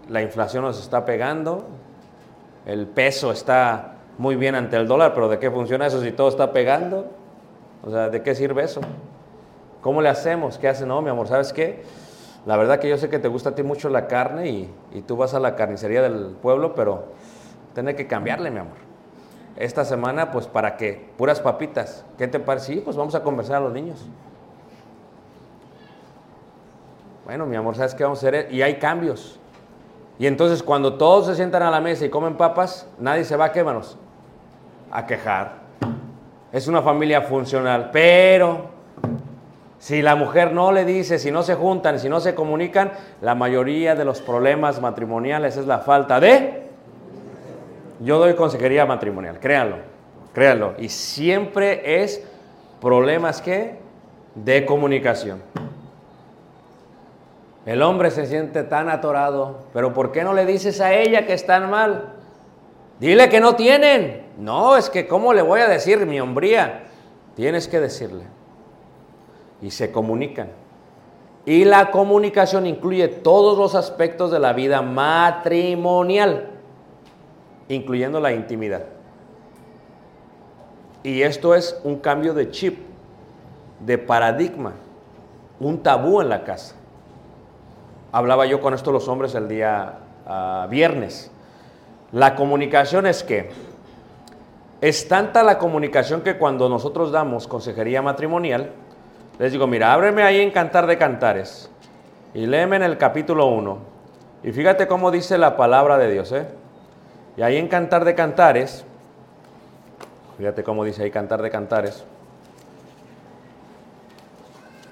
[0.07, 1.65] la inflación nos está pegando.
[2.65, 6.29] El peso está muy bien ante el dólar, pero ¿de qué funciona eso si todo
[6.29, 7.07] está pegando?
[7.83, 8.79] O sea, ¿de qué sirve eso?
[9.81, 10.57] ¿Cómo le hacemos?
[10.57, 10.85] ¿Qué hace?
[10.85, 11.83] No, mi amor, ¿sabes qué?
[12.45, 15.01] La verdad que yo sé que te gusta a ti mucho la carne y, y
[15.01, 17.03] tú vas a la carnicería del pueblo, pero
[17.73, 18.77] tiene que cambiarle, mi amor.
[19.57, 21.09] Esta semana, pues, ¿para qué?
[21.17, 22.05] Puras papitas.
[22.17, 22.75] ¿Qué te parece?
[22.75, 24.07] Sí, pues vamos a conversar a los niños.
[27.25, 28.47] Bueno, mi amor, ¿sabes qué vamos a hacer?
[28.51, 29.39] Y hay cambios.
[30.17, 33.45] Y entonces cuando todos se sientan a la mesa y comen papas, nadie se va
[33.45, 33.97] a qué, manos?
[34.91, 35.61] A quejar.
[36.51, 38.69] Es una familia funcional, pero
[39.79, 43.35] si la mujer no le dice, si no se juntan, si no se comunican, la
[43.35, 46.67] mayoría de los problemas matrimoniales es la falta de...
[47.99, 49.77] Yo doy consejería matrimonial, créanlo,
[50.33, 50.73] créanlo.
[50.79, 52.23] Y siempre es
[52.79, 53.75] problemas que
[54.35, 55.41] de comunicación.
[57.65, 61.33] El hombre se siente tan atorado, pero ¿por qué no le dices a ella que
[61.33, 62.13] están mal?
[62.99, 64.25] Dile que no tienen.
[64.37, 66.83] No, es que ¿cómo le voy a decir mi hombría?
[67.35, 68.23] Tienes que decirle.
[69.61, 70.49] Y se comunican.
[71.45, 76.49] Y la comunicación incluye todos los aspectos de la vida matrimonial,
[77.67, 78.83] incluyendo la intimidad.
[81.03, 82.77] Y esto es un cambio de chip,
[83.79, 84.73] de paradigma,
[85.59, 86.75] un tabú en la casa.
[88.11, 91.31] Hablaba yo con esto los hombres el día uh, viernes.
[92.11, 93.49] La comunicación es que
[94.81, 98.71] es tanta la comunicación que cuando nosotros damos consejería matrimonial,
[99.39, 101.69] les digo, mira, ábreme ahí en Cantar de Cantares
[102.33, 103.77] y léeme en el capítulo 1.
[104.43, 106.47] Y fíjate cómo dice la palabra de Dios, ¿eh?
[107.37, 108.83] Y ahí en Cantar de Cantares,
[110.37, 112.03] fíjate cómo dice ahí Cantar de Cantares,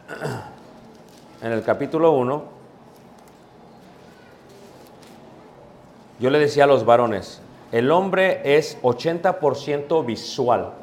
[1.42, 2.59] en el capítulo 1,
[6.20, 10.74] yo le decía a los varones, el hombre es 80% visual.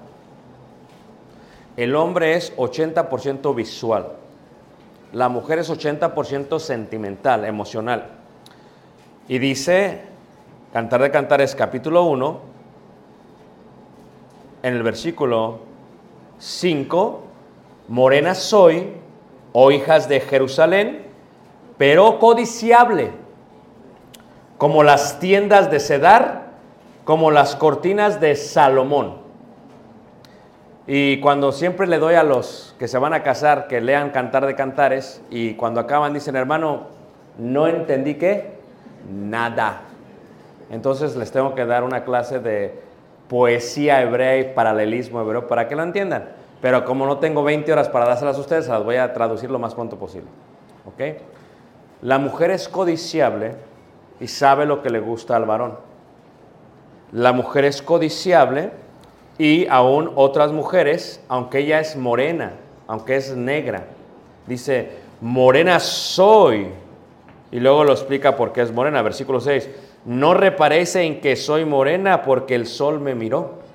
[1.77, 4.13] El hombre es 80% visual.
[5.13, 8.09] La mujer es 80% sentimental, emocional.
[9.29, 10.01] Y dice,
[10.73, 12.41] Cantar de Cantares capítulo 1,
[14.63, 15.59] en el versículo
[16.39, 17.23] 5,
[17.89, 18.93] Morena soy,
[19.53, 21.07] oh hijas de Jerusalén,
[21.79, 23.26] pero codiciable,
[24.59, 26.47] como las tiendas de Cedar,
[27.05, 29.27] como las cortinas de Salomón.
[30.87, 34.47] Y cuando siempre le doy a los que se van a casar que lean Cantar
[34.47, 36.85] de Cantares y cuando acaban dicen, hermano,
[37.39, 38.55] no entendí qué,
[39.11, 39.83] nada.
[40.71, 42.81] Entonces les tengo que dar una clase de
[43.29, 46.29] poesía hebrea y paralelismo hebreo para que lo entiendan.
[46.61, 49.59] Pero como no tengo 20 horas para dárselas a ustedes, las voy a traducir lo
[49.59, 50.29] más pronto posible.
[50.87, 51.19] ¿Ok?
[52.03, 53.55] La mujer es codiciable
[54.21, 55.77] y sabe lo que le gusta al varón.
[57.13, 58.71] La mujer es codiciable
[59.39, 62.53] y aún otras mujeres, aunque ella es morena,
[62.87, 63.87] aunque es negra,
[64.47, 66.69] dice, morena soy.
[67.53, 69.03] Y luego lo explica por qué es morena.
[69.03, 69.69] Versículo 6,
[70.05, 73.67] no reparéis en que soy morena porque el sol me miró.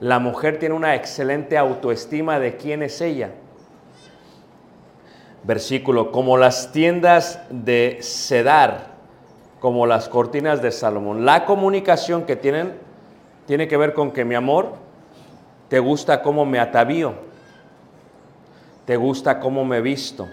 [0.00, 3.30] La mujer tiene una excelente autoestima de quién es ella.
[5.42, 8.90] Versículo, como las tiendas de Sedar,
[9.60, 11.24] como las cortinas de Salomón.
[11.24, 12.74] La comunicación que tienen
[13.46, 14.72] tiene que ver con que mi amor,
[15.68, 17.14] te gusta cómo me atavío,
[18.86, 20.26] te gusta cómo me visto.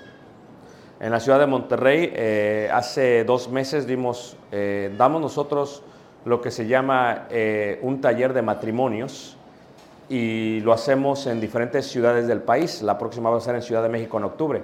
[1.00, 5.84] En la ciudad de Monterrey, eh, hace dos meses dimos, eh, damos nosotros
[6.26, 9.38] lo que se llama eh, un taller de matrimonios
[10.10, 12.82] y lo hacemos en diferentes ciudades del país.
[12.82, 14.64] La próxima va a ser en Ciudad de México en octubre.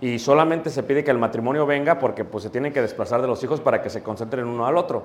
[0.00, 3.28] Y solamente se pide que el matrimonio venga porque pues, se tienen que desplazar de
[3.28, 5.04] los hijos para que se concentren uno al otro.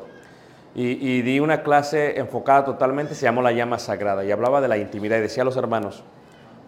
[0.75, 4.67] Y, y di una clase enfocada totalmente, se llamó La llama sagrada, y hablaba de
[4.67, 6.03] la intimidad y decía a los hermanos,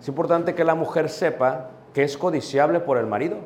[0.02, 3.38] es importante que la mujer sepa que es codiciable por el marido.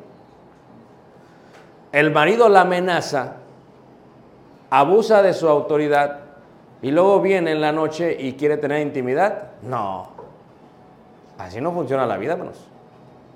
[1.92, 3.36] El marido la amenaza,
[4.68, 6.20] abusa de su autoridad
[6.82, 9.52] y luego viene en la noche y quiere tener intimidad.
[9.62, 10.08] No,
[11.38, 12.66] así no funciona la vida, hermanos.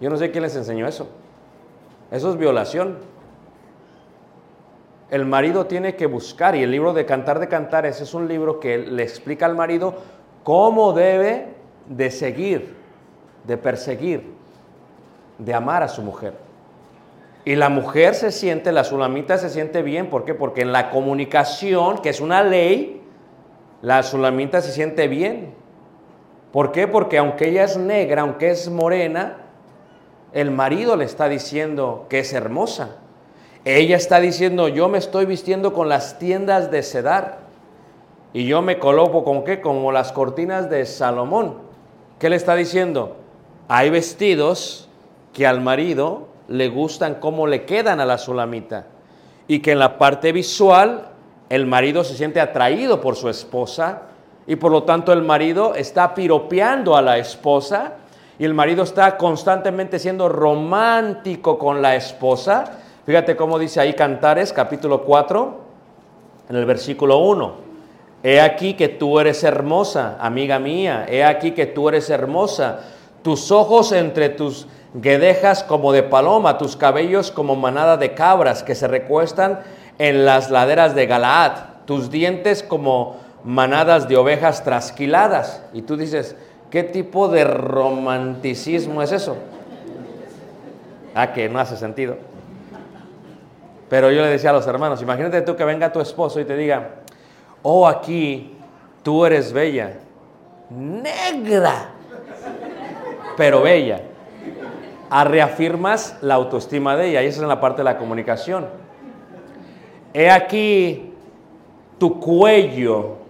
[0.00, 1.09] Yo no sé quién les enseñó eso.
[2.12, 2.98] Eso es violación.
[5.11, 8.61] El marido tiene que buscar, y el libro de Cantar de Cantares es un libro
[8.61, 9.94] que le explica al marido
[10.44, 11.48] cómo debe
[11.88, 12.77] de seguir,
[13.44, 14.31] de perseguir,
[15.38, 16.35] de amar a su mujer.
[17.46, 20.35] Y la mujer se siente, la sulamita se siente bien, ¿por qué?
[20.35, 23.03] Porque en la comunicación, que es una ley,
[23.81, 25.55] la sulamita se siente bien.
[26.53, 26.87] ¿Por qué?
[26.87, 29.41] Porque aunque ella es negra, aunque es morena,
[30.32, 32.96] el marido le está diciendo que es hermosa.
[33.64, 37.38] Ella está diciendo, yo me estoy vistiendo con las tiendas de Sedar.
[38.32, 39.60] Y yo me coloco con qué?
[39.60, 41.58] Como las cortinas de Salomón.
[42.18, 43.16] ¿Qué le está diciendo?
[43.68, 44.88] Hay vestidos
[45.32, 48.86] que al marido le gustan cómo le quedan a la sulamita.
[49.48, 51.08] Y que en la parte visual
[51.50, 54.02] el marido se siente atraído por su esposa.
[54.46, 57.96] Y por lo tanto el marido está piropeando a la esposa.
[58.42, 64.52] Y el marido está constantemente siendo romántico con la esposa Fíjate cómo dice ahí Cantares,
[64.52, 65.61] capítulo 4,
[66.50, 67.55] en el versículo 1.
[68.22, 72.81] He aquí que tú eres hermosa, amiga mía, he aquí que tú eres hermosa,
[73.22, 78.76] tus ojos entre tus guedejas como de paloma, tus cabellos como manada de cabras que
[78.76, 79.61] se recuestan
[79.98, 81.52] en las laderas de Galaad,
[81.87, 85.62] tus dientes como manadas de ovejas trasquiladas.
[85.72, 86.37] Y tú dices,
[86.72, 89.37] ¿qué tipo de romanticismo es eso?
[91.14, 92.16] Ah, que no hace sentido.
[93.90, 96.56] Pero yo le decía a los hermanos, imagínate tú que venga tu esposo y te
[96.56, 97.02] diga,
[97.61, 98.56] oh aquí
[99.02, 99.98] tú eres bella,
[100.70, 101.90] negra,
[103.37, 104.00] pero bella.
[105.11, 108.66] A reafirmas la autoestima de ella, y esa es en la parte de la comunicación.
[110.14, 111.12] He aquí
[111.98, 113.21] tu cuello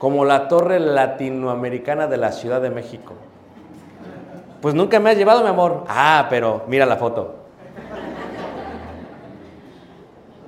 [0.00, 3.12] como la torre latinoamericana de la Ciudad de México.
[4.62, 5.84] Pues nunca me has llevado, mi amor.
[5.88, 7.36] Ah, pero mira la foto.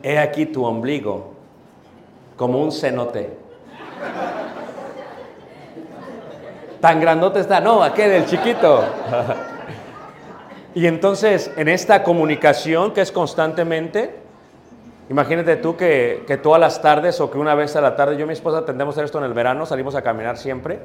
[0.02, 1.34] he aquí tu ombligo
[2.34, 3.36] como un cenote.
[6.80, 8.82] Tan grandote está, no, aquel, el chiquito.
[10.74, 14.21] y entonces, en esta comunicación que es constantemente,
[15.12, 18.24] imagínate tú que, que, todas las tardes o que una vez a la tarde, yo
[18.24, 20.80] y mi esposa atendemos a hacer esto en el verano, salimos a caminar siempre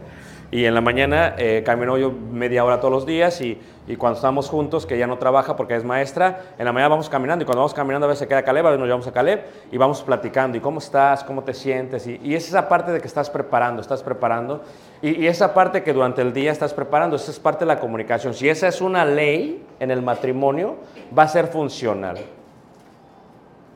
[0.51, 4.17] y en la mañana eh, camino yo media hora todos los días y, y, cuando
[4.17, 7.45] estamos juntos, que ella no trabaja porque es maestra, en la mañana vamos caminando y
[7.45, 9.77] cuando vamos caminando a veces se queda Caleb, a veces nos llevamos a Caleb y
[9.77, 13.07] vamos platicando y cómo estás, cómo te sientes y, y es esa parte de que
[13.07, 14.61] estás preparando, estás preparando
[15.01, 17.79] y, y, esa parte que durante el día estás preparando, esa es parte de la
[17.79, 18.33] comunicación.
[18.33, 20.75] Si esa es una ley en el matrimonio,
[21.17, 22.17] va a ser funcional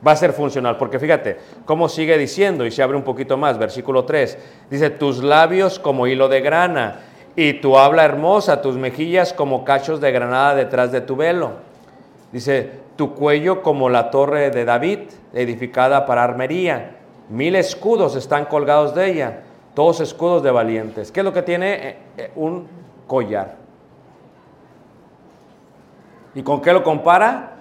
[0.06, 0.76] va a ser funcional.
[0.76, 4.38] Porque fíjate, cómo sigue diciendo, y se abre un poquito más, versículo 3,
[4.70, 7.00] dice, tus labios como hilo de grana,
[7.34, 11.52] y tu habla hermosa, tus mejillas como cachos de granada detrás de tu velo.
[12.30, 15.00] Dice, tu cuello como la torre de David,
[15.32, 16.96] edificada para armería.
[17.30, 19.40] Mil escudos están colgados de ella,
[19.74, 21.10] todos escudos de valientes.
[21.10, 21.88] ¿Qué es lo que tiene?
[21.88, 22.66] Eh, eh, un
[23.06, 23.56] collar.
[26.34, 27.56] ¿Y con qué lo compara?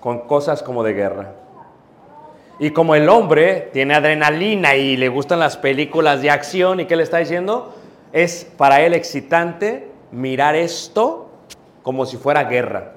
[0.00, 1.32] Con cosas como de guerra.
[2.58, 6.96] Y como el hombre tiene adrenalina y le gustan las películas de acción, ¿y qué
[6.96, 7.74] le está diciendo?
[8.12, 11.30] Es para él excitante mirar esto
[11.82, 12.94] como si fuera guerra.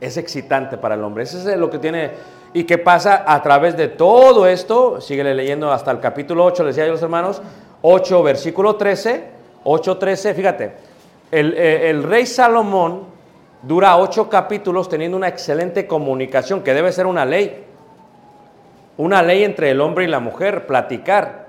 [0.00, 1.24] es excitante para el hombre.
[1.24, 2.12] Eso es lo que tiene.
[2.52, 5.00] ¿Y qué pasa a través de todo esto?
[5.00, 7.42] Síguele leyendo hasta el capítulo 8, les decía a los hermanos,
[7.82, 9.24] 8, versículo 13,
[9.64, 10.72] 8, 13, fíjate,
[11.30, 13.17] eh, el rey Salomón
[13.62, 17.64] dura ocho capítulos teniendo una excelente comunicación, que debe ser una ley,
[18.96, 21.46] una ley entre el hombre y la mujer, platicar.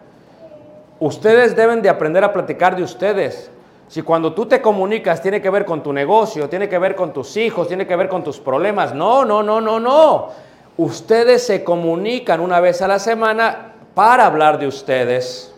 [0.99, 3.49] Ustedes deben de aprender a platicar de ustedes.
[3.87, 7.11] Si cuando tú te comunicas tiene que ver con tu negocio, tiene que ver con
[7.11, 8.93] tus hijos, tiene que ver con tus problemas.
[8.93, 10.29] No, no, no, no, no.
[10.77, 15.53] Ustedes se comunican una vez a la semana para hablar de ustedes.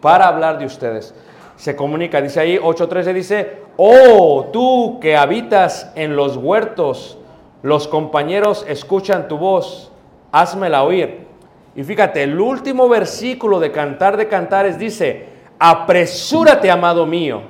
[0.00, 1.12] Para hablar de ustedes.
[1.56, 7.16] Se comunica, dice ahí 8.13, dice, oh, tú que habitas en los huertos,
[7.62, 9.90] los compañeros escuchan tu voz,
[10.32, 11.26] házmela oír.
[11.74, 17.42] Y fíjate, el último versículo de Cantar de Cantares dice, apresúrate, amado mío.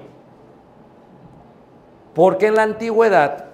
[2.15, 3.47] Porque en la antigüedad,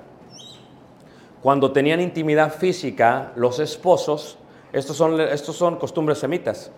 [1.42, 4.36] cuando tenían intimidad física, los esposos,
[4.72, 6.72] estos son, estos son costumbres semitas,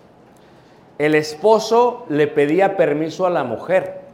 [0.99, 4.06] el esposo le pedía permiso a la mujer.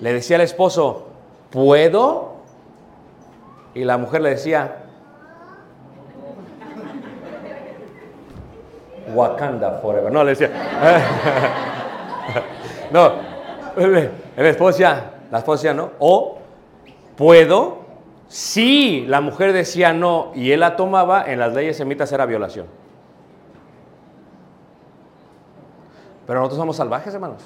[0.00, 1.06] Le decía al esposo,
[1.50, 2.34] ¿puedo?
[3.74, 4.80] Y la mujer le decía,
[9.14, 10.12] Wakanda forever.
[10.12, 10.50] No, le decía.
[12.90, 13.12] no,
[14.36, 15.90] esposo decía, la esposa no.
[15.98, 16.38] O
[17.16, 17.80] puedo,
[18.28, 22.66] si la mujer decía no y él la tomaba, en las leyes semitas era violación.
[26.26, 27.42] Pero nosotros somos salvajes, hermanos.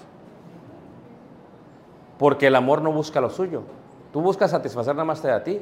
[2.19, 3.63] Porque el amor no busca lo suyo.
[4.13, 5.61] Tú buscas satisfacer nada más a ti.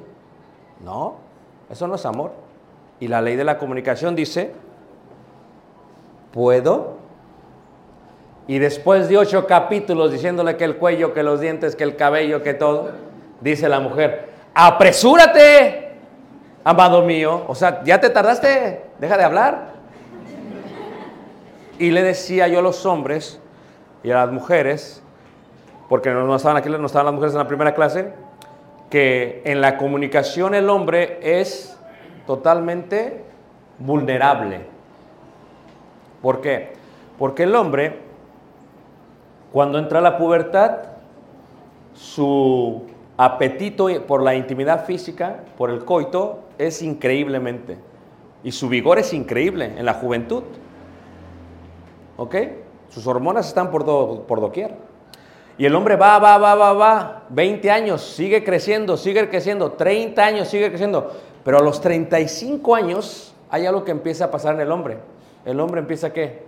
[0.85, 1.17] No,
[1.71, 2.33] eso no es amor.
[3.01, 4.53] Y la ley de la comunicación dice,
[6.33, 6.97] ¿puedo?
[8.47, 12.43] Y después de ocho capítulos diciéndole que el cuello, que los dientes, que el cabello,
[12.43, 12.91] que todo,
[13.41, 15.93] dice la mujer, apresúrate,
[16.65, 17.45] amado mío.
[17.47, 19.73] O sea, ya te tardaste, deja de hablar.
[21.79, 23.41] Y le decía yo a los hombres
[24.03, 25.03] y a las mujeres,
[25.93, 28.15] porque no, estaban las mujeres en la primera clase,
[28.89, 31.79] que en la comunicación el hombre es
[32.27, 33.23] totalmente
[33.79, 34.63] vulnerable.
[36.23, 36.73] ¿Por qué?
[37.19, 37.99] Porque el hombre,
[39.53, 40.79] cuando entra a la pubertad,
[41.93, 42.87] su
[43.19, 47.77] apetito por la intimidad física, por el coito, es increíblemente.
[48.43, 50.45] Y su vigor es increíble en la juventud.
[52.17, 52.35] ¿Ok?
[52.89, 54.82] Sus hormonas están por doquier.
[55.63, 57.23] Y el hombre va, va, va, va, va.
[57.29, 59.71] 20 años, sigue creciendo, sigue creciendo.
[59.71, 61.13] 30 años, sigue creciendo.
[61.45, 64.99] Pero a los 35 años hay algo que empieza a pasar en el hombre.
[65.45, 66.43] El hombre empieza a qué?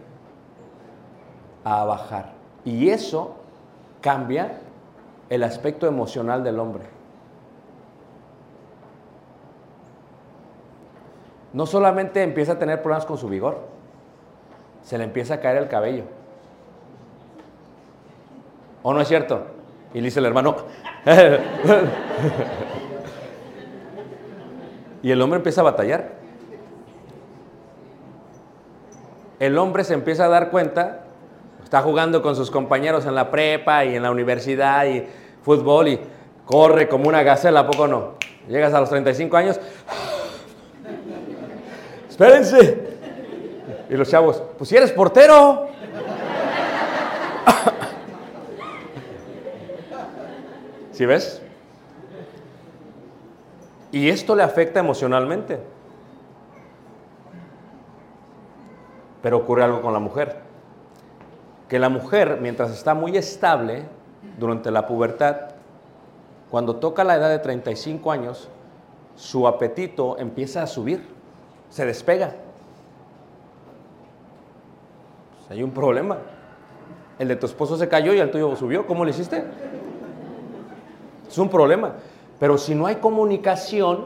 [1.63, 2.33] A bajar.
[2.65, 3.37] Y eso
[4.01, 4.59] cambia
[5.31, 6.83] el aspecto emocional del hombre.
[11.53, 13.61] No solamente empieza a tener problemas con su vigor,
[14.83, 16.03] se le empieza a caer el cabello.
[18.87, 19.47] ¿O no es cierto?
[19.95, 20.57] Y le dice el hermano,
[25.03, 26.13] y el hombre empieza a batallar.
[29.41, 31.05] El hombre se empieza a dar cuenta,
[31.63, 35.07] está jugando con sus compañeros en la prepa y en la universidad y
[35.43, 35.99] fútbol y
[36.45, 38.17] corre como una gacela, ¿a poco no?
[38.49, 39.59] Llegas a los 35 años,
[42.11, 42.99] espérense.
[43.89, 45.69] Y los chavos, pues si eres portero.
[50.95, 51.43] ¿Sí ves?
[53.91, 55.59] Y esto le afecta emocionalmente.
[59.21, 60.37] Pero ocurre algo con la mujer.
[61.69, 63.87] Que la mujer, mientras está muy estable
[64.39, 65.37] durante la pubertad,
[66.49, 68.49] cuando toca la edad de 35 años,
[69.17, 71.09] su apetito empieza a subir,
[71.71, 72.35] se despega.
[75.39, 76.19] Pues hay un problema.
[77.19, 78.87] El de tu esposo se cayó y el tuyo subió.
[78.87, 79.43] ¿Cómo le hiciste?
[81.35, 81.95] Es un problema.
[82.39, 84.05] Pero si no hay comunicación,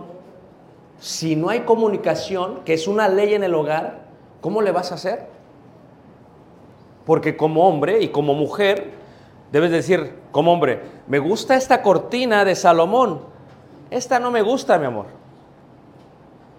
[0.98, 4.06] si no hay comunicación, que es una ley en el hogar,
[4.40, 5.26] ¿cómo le vas a hacer?
[7.04, 8.92] Porque como hombre y como mujer,
[9.52, 13.20] debes decir, como hombre, me gusta esta cortina de Salomón.
[13.90, 15.04] Esta no me gusta, mi amor.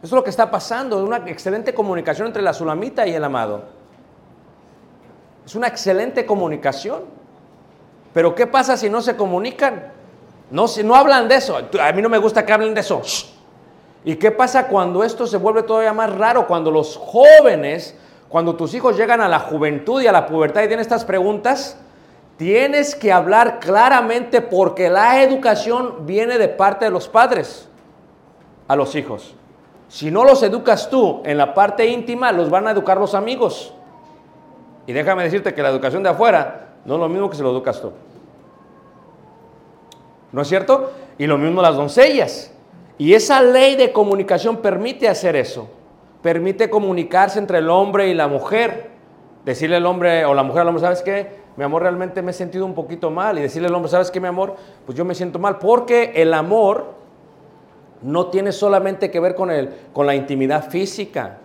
[0.04, 3.64] Eso es lo que está pasando, una excelente comunicación entre la sulamita y el amado.
[5.48, 7.06] Es una excelente comunicación.
[8.14, 9.98] Pero ¿qué pasa si no se comunican?
[10.52, 11.58] No, no hablan de eso.
[11.58, 13.02] A mí no me gusta que hablen de eso.
[14.04, 16.48] ¿Y qué pasa cuando esto se vuelve todavía más raro?
[16.48, 17.96] Cuando los jóvenes,
[18.30, 21.78] cuando tus hijos llegan a la juventud y a la pubertad y tienen estas preguntas,
[22.38, 27.68] tienes que hablar claramente porque la educación viene de parte de los padres.
[28.68, 29.34] a los hijos.
[29.88, 33.74] Si no los educas tú en la parte íntima, los van a educar los amigos.
[34.86, 37.50] Y déjame decirte que la educación de afuera no es lo mismo que si lo
[37.50, 37.92] educas tú.
[40.32, 40.92] ¿No es cierto?
[41.18, 42.52] Y lo mismo las doncellas.
[42.98, 45.70] Y esa ley de comunicación permite hacer eso.
[46.22, 48.90] Permite comunicarse entre el hombre y la mujer.
[49.46, 51.40] Decirle al hombre o la mujer al hombre, ¿sabes qué?
[51.56, 53.40] Mi amor, realmente me he sentido un poquito mal.
[53.40, 54.56] Y decirle al hombre, ¿sabes qué, mi amor?
[54.86, 55.58] Pues yo me siento mal.
[55.58, 56.94] Porque el amor
[58.02, 61.38] no tiene solamente que ver con, el, con la intimidad física.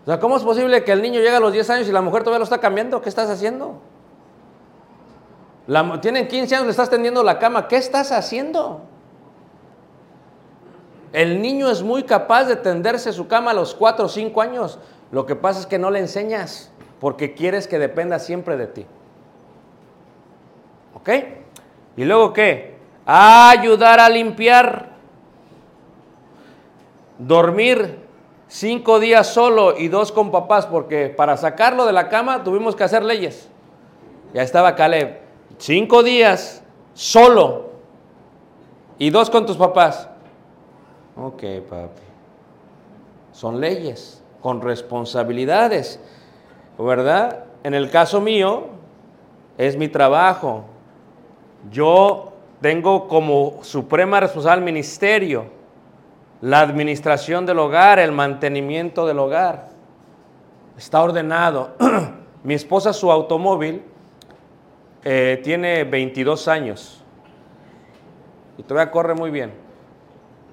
[0.03, 2.03] O sea, ¿cómo es posible que el niño llegue a los 10 años y la
[2.03, 3.01] mujer todavía lo está cambiando?
[3.01, 3.80] ¿Qué estás haciendo?
[5.66, 7.68] La tienen 15 años, le estás tendiendo la cama.
[7.68, 8.82] ¿Qué estás haciendo?
[11.12, 14.78] El niño es muy capaz de tenderse su cama a los 4 o 5 años.
[15.10, 18.86] Lo que pasa es que no le enseñas porque quieres que dependa siempre de ti.
[20.94, 21.10] ¿Ok?
[21.96, 22.76] ¿Y luego qué?
[23.06, 24.94] Ayudar a limpiar.
[27.18, 28.00] Dormir
[28.48, 32.84] cinco días solo y dos con papás, porque para sacarlo de la cama tuvimos que
[32.84, 33.48] hacer leyes.
[34.32, 35.24] Ya estaba Caleb.
[35.59, 36.62] Cinco días
[36.94, 37.70] solo
[38.98, 40.09] y dos con tus papás.
[41.16, 42.02] Ok, papi.
[43.32, 46.00] Son leyes con responsabilidades,
[46.78, 47.44] ¿verdad?
[47.62, 48.64] En el caso mío,
[49.59, 50.64] es mi trabajo.
[51.70, 55.46] Yo tengo como suprema responsable el ministerio,
[56.40, 59.70] la administración del hogar, el mantenimiento del hogar.
[60.76, 61.74] Está ordenado.
[62.42, 63.82] mi esposa, su automóvil,
[65.05, 67.05] eh, tiene 22 años
[68.57, 69.52] y todavía corre muy bien.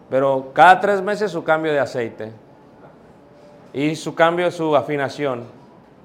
[0.09, 2.31] Pero cada tres meses su cambio de aceite
[3.73, 5.45] y su cambio de su afinación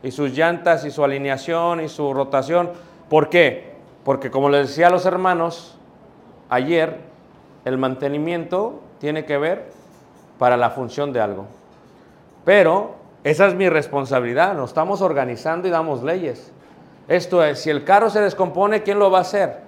[0.03, 2.71] y sus llantas y su alineación y su rotación.
[3.09, 3.75] ¿Por qué?
[4.05, 5.77] Porque como les decía a los hermanos
[6.49, 7.01] ayer,
[7.65, 9.73] el mantenimiento tiene que ver
[10.39, 11.47] para la función de algo.
[12.45, 12.95] Pero
[13.25, 16.53] esa es mi responsabilidad, nos estamos organizando y damos leyes.
[17.09, 19.59] Esto es, si el carro se descompone, ¿quién lo va a hacer?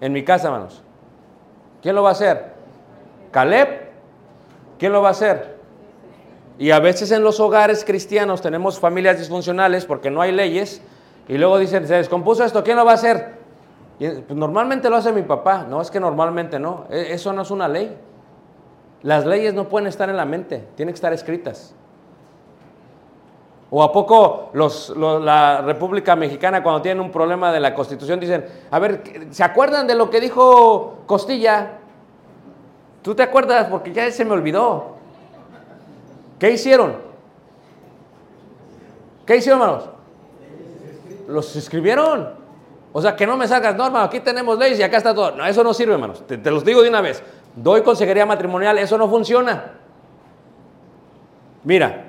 [0.00, 0.82] En mi casa, hermanos.
[1.82, 2.52] ¿Quién lo va a hacer?
[3.30, 3.84] Caleb.
[4.78, 5.54] ¿Quién lo va a hacer?
[6.58, 10.82] Y a veces en los hogares cristianos tenemos familias disfuncionales porque no hay leyes
[11.28, 13.34] y luego dicen, se descompuso esto, ¿quién lo va a hacer?
[13.98, 15.66] Y, pues, normalmente lo hace mi papá.
[15.68, 16.86] No, es que normalmente no.
[16.90, 17.96] E- Eso no es una ley.
[19.02, 21.74] Las leyes no pueden estar en la mente, tienen que estar escritas.
[23.76, 28.78] ¿O a poco la República Mexicana cuando tienen un problema de la Constitución dicen, a
[28.78, 29.02] ver,
[29.32, 31.72] ¿se acuerdan de lo que dijo Costilla?
[33.02, 33.66] ¿Tú te acuerdas?
[33.68, 34.94] Porque ya se me olvidó.
[36.38, 36.98] ¿Qué hicieron?
[39.26, 39.90] ¿Qué hicieron, hermanos?
[41.26, 42.30] Los escribieron.
[42.92, 45.32] O sea, que no me salgas, no, hermano, aquí tenemos leyes y acá está todo.
[45.32, 46.24] No, eso no sirve, hermanos.
[46.28, 47.24] Te, te los digo de una vez.
[47.56, 49.72] Doy consejería matrimonial, eso no funciona.
[51.64, 52.03] Mira,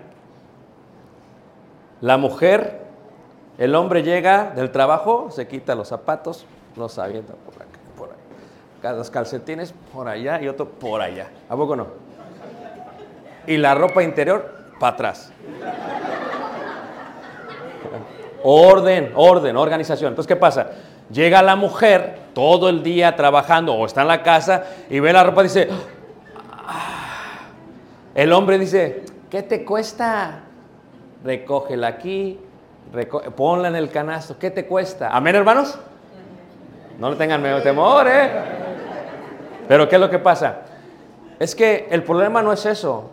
[2.05, 2.81] la mujer,
[3.57, 6.45] el hombre llega del trabajo, se quita los zapatos,
[6.75, 8.95] los avienta por acá, por ahí.
[8.95, 11.29] Los calcetines por allá y otro por allá.
[11.49, 11.87] ¿A poco no?
[13.47, 15.31] Y la ropa interior para atrás.
[18.43, 20.09] Orden, orden, organización.
[20.09, 20.73] Entonces, ¿qué pasa?
[21.09, 25.23] Llega la mujer todo el día trabajando o está en la casa y ve la
[25.23, 25.69] ropa y dice,
[26.67, 27.47] "Ah".
[28.13, 30.43] el hombre dice, ¿qué te cuesta?
[31.26, 32.39] Recógela aquí,
[33.36, 35.09] ponla en el canasto, ¿qué te cuesta?
[35.09, 35.76] Amén, hermanos.
[36.99, 38.30] No le tengan miedo, temor, ¿eh?
[39.67, 40.57] Pero ¿qué es lo que pasa?
[41.39, 43.09] Es que el problema no es eso.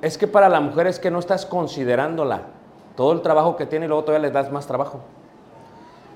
[0.00, 2.44] Es que para la mujer es que no estás considerándola.
[2.96, 5.00] Todo el trabajo que tiene y luego todavía le das más trabajo.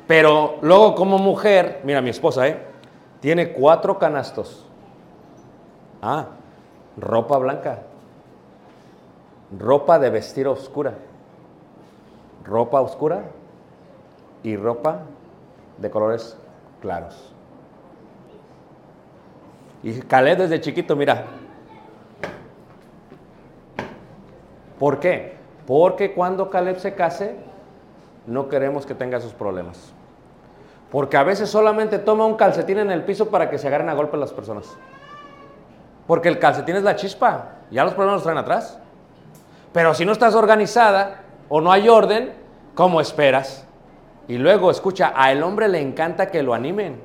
[0.06, 2.58] Pero luego como mujer, mira mi esposa, ¿eh?
[3.20, 4.64] Tiene cuatro canastos.
[6.00, 6.26] Ah,
[6.96, 7.82] ropa blanca.
[9.56, 10.94] Ropa de vestir oscura.
[12.44, 13.24] Ropa oscura
[14.42, 15.00] y ropa
[15.78, 16.36] de colores
[16.80, 17.32] claros.
[19.82, 21.26] Y Caleb desde chiquito, mira.
[24.78, 25.36] ¿Por qué?
[25.66, 27.36] Porque cuando Caleb se case,
[28.26, 29.92] no queremos que tenga esos problemas.
[30.90, 33.94] Porque a veces solamente toma un calcetín en el piso para que se agarren a
[33.94, 34.76] golpe las personas.
[36.06, 38.78] Porque el calcetín es la chispa, ya los problemas los traen atrás.
[39.76, 41.20] Pero si no estás organizada
[41.50, 42.32] o no hay orden,
[42.74, 43.66] ¿cómo esperas?
[44.26, 46.98] Y luego, escucha, a el hombre le encanta que lo animen.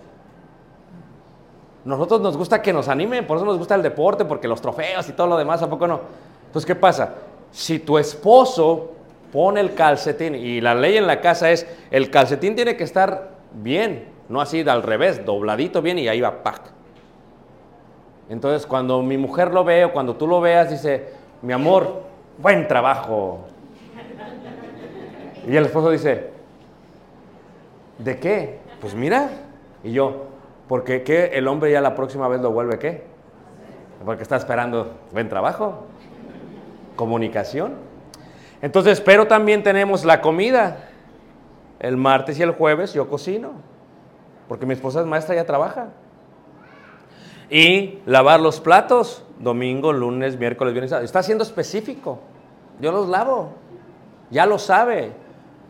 [1.84, 5.09] Nosotros nos gusta que nos animen, por eso nos gusta el deporte, porque los trofeos
[5.09, 5.99] y todo lo demás, ¿a poco no?
[6.45, 7.15] Entonces, ¿qué pasa?
[7.51, 8.91] Si tu esposo
[9.34, 13.32] pone el calcetín, y la ley en la casa es, el calcetín tiene que estar
[13.51, 16.61] bien, no así al revés, dobladito bien y ahí va, ¡pac!
[18.30, 21.09] Entonces, cuando mi mujer lo ve o cuando tú lo veas, dice,
[21.41, 22.11] mi amor,
[22.42, 23.46] buen trabajo.
[25.48, 26.30] Y el esposo dice,
[27.98, 28.60] ¿de qué?
[28.80, 29.30] Pues mira.
[29.84, 30.26] Y yo,
[30.68, 33.04] porque qué el hombre ya la próxima vez lo vuelve qué?
[34.06, 35.86] Porque está esperando buen trabajo.
[36.96, 37.74] Comunicación.
[38.62, 40.88] Entonces, pero también tenemos la comida.
[41.80, 43.54] El martes y el jueves yo cocino.
[44.48, 45.89] Porque mi esposa es maestra, ya trabaja.
[47.50, 50.92] Y lavar los platos, domingo, lunes, miércoles, viernes.
[50.92, 52.20] Está siendo específico.
[52.82, 53.54] Yo los lavo.
[54.32, 55.12] Ya lo sabe.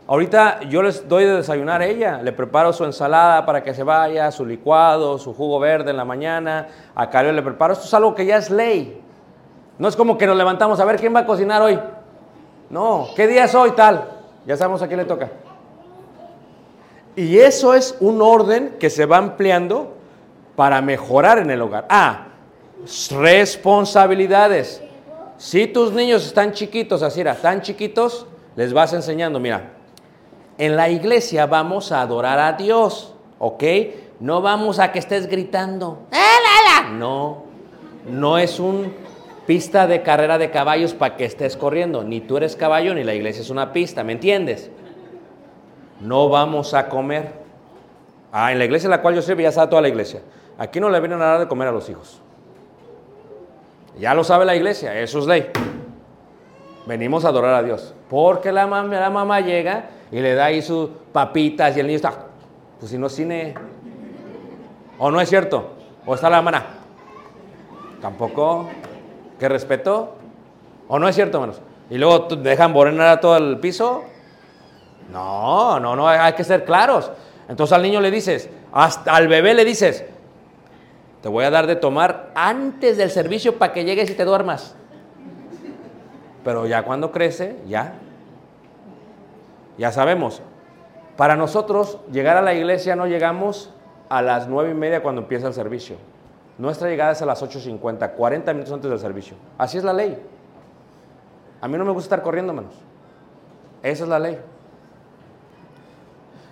[0.06, 2.20] Ahorita yo les doy de desayunar a ella.
[2.22, 6.04] Le preparo su ensalada para que se vaya, su licuado, su jugo verde en la
[6.04, 6.68] mañana.
[6.94, 7.74] A Cario le preparo.
[7.74, 9.00] Esto es algo que ya es ley.
[9.78, 11.78] No es como que nos levantamos a ver quién va a cocinar hoy.
[12.70, 14.08] No, ¿qué día es hoy tal?
[14.46, 15.28] Ya sabemos a quién le toca.
[17.14, 19.94] Y eso es un orden que se va ampliando
[20.56, 21.86] para mejorar en el hogar.
[21.90, 22.28] Ah,
[23.10, 24.82] responsabilidades.
[25.42, 29.72] Si tus niños están chiquitos, así era, tan chiquitos, les vas enseñando, mira,
[30.56, 33.64] en la iglesia vamos a adorar a Dios, ¿ok?
[34.20, 36.06] No vamos a que estés gritando.
[36.12, 36.90] "Ah, la, la".
[36.90, 37.42] No,
[38.08, 38.94] no es un
[39.44, 42.04] pista de carrera de caballos para que estés corriendo.
[42.04, 44.70] Ni tú eres caballo, ni la iglesia es una pista, ¿me entiendes?
[45.98, 47.32] No vamos a comer.
[48.30, 50.20] Ah, en la iglesia en la cual yo sirvo ya sabe toda la iglesia.
[50.56, 52.20] Aquí no le vienen a dar de comer a los hijos.
[53.98, 55.50] Ya lo sabe la iglesia, eso es ley.
[56.86, 57.94] Venimos a adorar a Dios.
[58.08, 62.26] Porque la mamá, llega y le da ahí sus papitas y el niño está,
[62.78, 63.54] pues si no cine.
[64.98, 65.70] ¿O no es cierto?
[66.04, 66.66] ¿O está la hermana?
[68.00, 68.68] Tampoco.
[69.38, 70.14] ¿Qué respeto?
[70.88, 71.60] ¿O no es cierto, hermanos?
[71.90, 74.04] Y luego dejan morenar todo el piso.
[75.12, 77.10] No, no, no, hay que ser claros.
[77.48, 80.04] Entonces al niño le dices, hasta al bebé le dices,
[81.22, 84.74] te voy a dar de tomar antes del servicio para que llegues y te duermas.
[86.44, 87.94] Pero ya cuando crece, ya.
[89.78, 90.42] Ya sabemos.
[91.16, 93.70] Para nosotros, llegar a la iglesia no llegamos
[94.08, 95.96] a las nueve y media cuando empieza el servicio.
[96.58, 99.36] Nuestra llegada es a las 8.50, 40 minutos antes del servicio.
[99.56, 100.20] Así es la ley.
[101.60, 102.74] A mí no me gusta estar corriendo, menos.
[103.82, 104.38] Esa es la ley.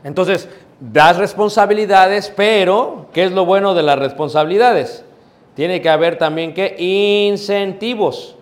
[0.04, 0.48] Entonces,
[0.80, 5.04] das responsabilidades, pero ¿qué es lo bueno de las responsabilidades?
[5.54, 8.36] Tiene que haber también que incentivos.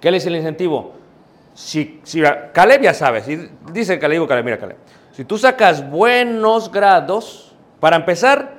[0.00, 0.92] ¿Qué dice el incentivo?
[1.54, 2.22] Si, si
[2.52, 4.76] Caleb ya sabe, si, dice Caleb, digo Caleb, mira Caleb,
[5.12, 8.54] si tú sacas buenos grados, para empezar,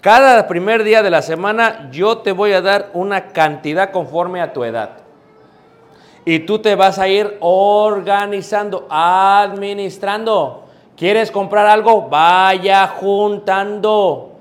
[0.00, 4.52] cada primer día de la semana yo te voy a dar una cantidad conforme a
[4.52, 4.98] tu edad.
[6.24, 10.67] Y tú te vas a ir organizando, administrando.
[10.98, 12.08] ¿Quieres comprar algo?
[12.08, 14.32] Vaya juntando.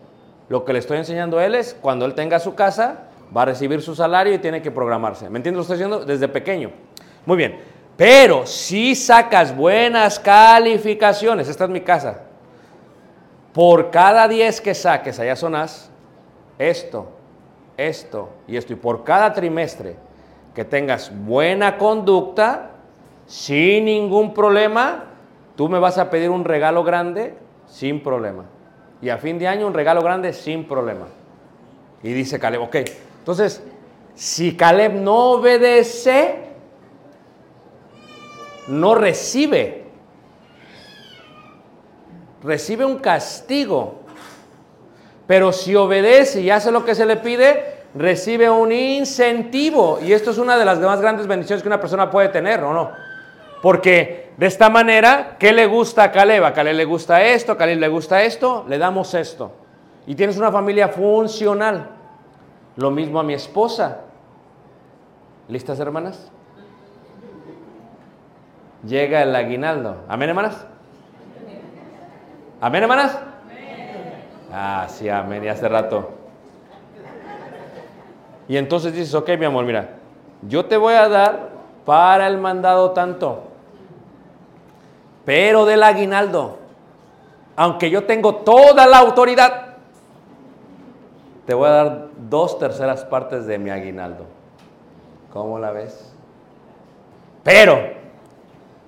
[0.50, 3.04] Lo que le estoy enseñando a él es, cuando él tenga su casa,
[3.36, 5.30] va a recibir su salario y tiene que programarse.
[5.30, 5.58] ¿Me entiendes?
[5.58, 6.72] Lo estoy haciendo desde pequeño.
[7.28, 7.60] Muy bien.
[7.96, 12.22] Pero si sacas buenas calificaciones, esta es mi casa,
[13.54, 15.92] por cada 10 que saques, allá sonás,
[16.58, 17.08] esto,
[17.76, 18.74] esto y esto.
[18.74, 19.96] Y por cada trimestre
[20.56, 22.72] que tengas buena conducta,
[23.28, 25.04] sin ningún problema,
[25.58, 27.36] tú me vas a pedir un regalo grande
[27.66, 28.46] sin problema.
[29.02, 31.08] Y a fin de año un regalo grande sin problema.
[32.02, 32.76] Y dice Caleb, ok,
[33.20, 33.62] entonces,
[34.16, 36.46] si Caleb no obedece,
[38.68, 39.86] no recibe,
[42.44, 44.02] recibe un castigo.
[45.26, 50.00] Pero si obedece y hace lo que se le pide, recibe un incentivo.
[50.02, 52.74] Y esto es una de las más grandes bendiciones que una persona puede tener, ¿o
[52.74, 52.92] no?
[53.62, 56.44] Porque de esta manera, ¿qué le gusta a Caleb?
[56.44, 59.52] A Caleb le gusta esto, a Caleb le gusta esto, le damos esto.
[60.06, 61.90] Y tienes una familia funcional.
[62.76, 64.02] Lo mismo a mi esposa.
[65.48, 66.32] ¿Listas, hermanas?
[68.86, 70.04] Llega el aguinaldo.
[70.08, 70.66] ¿Amén, hermanas?
[72.62, 73.20] ¿Amén, hermanas?
[74.52, 76.12] Ah, sí, amén, y hace rato.
[78.48, 79.90] Y entonces dices, ok, mi amor, mira,
[80.44, 81.50] yo te voy a dar
[81.86, 83.44] para el mandado tanto,
[85.28, 86.58] pero del aguinaldo,
[87.58, 89.76] aunque yo tengo toda la autoridad,
[91.46, 94.24] te voy a dar dos terceras partes de mi aguinaldo.
[95.34, 96.16] ¿Cómo la ves?
[97.44, 97.78] Pero,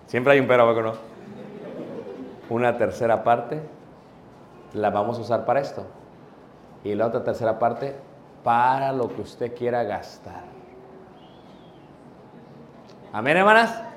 [0.07, 0.93] siempre hay un pero, ¿o no?
[2.49, 3.59] Una tercera parte
[4.71, 5.83] la vamos a usar para esto.
[6.85, 7.97] Y la otra tercera parte
[8.45, 10.43] para lo que usted quiera gastar.
[13.11, 13.88] ¿Amén, hermanas?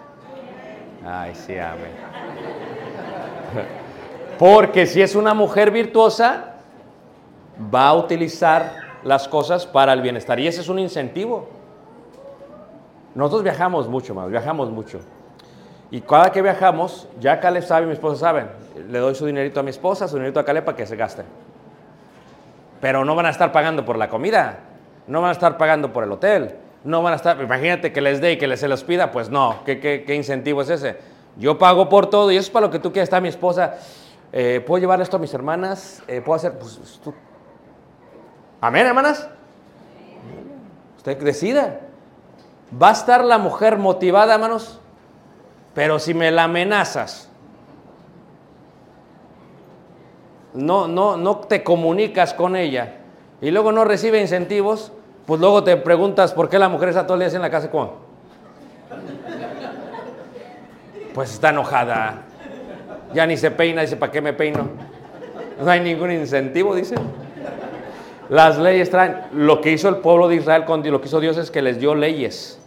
[1.05, 1.93] Ay, sí, amén.
[4.39, 6.55] Porque si es una mujer virtuosa,
[7.73, 8.73] va a utilizar
[9.05, 10.39] las cosas para el bienestar.
[10.41, 11.49] Y ese es un incentivo.
[13.15, 15.01] Nosotros viajamos mucho más, viajamos mucho.
[15.91, 18.47] Y cada que viajamos, ya Caleb sabe, mi esposa sabe,
[18.89, 21.25] le doy su dinerito a mi esposa, su dinerito a Caleb para que se gaste.
[22.81, 24.61] Pero no van a estar pagando por la comida,
[25.07, 28.21] no van a estar pagando por el hotel, no van a estar, imagínate que les
[28.21, 30.99] dé y que les se los pida, pues no, ¿qué, qué, qué incentivo es ese?
[31.37, 33.77] Yo pago por todo y eso es para lo que tú quieras, está mi esposa,
[34.33, 36.03] eh, ¿puedo llevar esto a mis hermanas?
[36.09, 36.59] Eh, ¿Puedo hacer?
[36.59, 37.13] Pues tú.
[38.61, 39.29] Amén, hermanas.
[40.97, 41.81] Usted decida.
[42.81, 44.81] Va a estar la mujer motivada, hermanos,
[45.75, 47.29] pero si me la amenazas,
[50.55, 52.95] no, no, no te comunicas con ella
[53.43, 54.93] y luego no recibe incentivos,
[55.27, 57.71] pues luego te preguntas por qué la mujer está todo el día en la casa
[57.71, 58.13] ¿cómo?
[61.15, 62.23] Pues está enojada.
[63.13, 64.69] Ya ni se peina, dice, ¿para qué me peino?
[65.63, 66.95] No hay ningún incentivo, dice.
[68.31, 71.21] Las leyes traen, lo que hizo el pueblo de Israel con Dios, lo que hizo
[71.21, 72.59] Dios es que les dio leyes.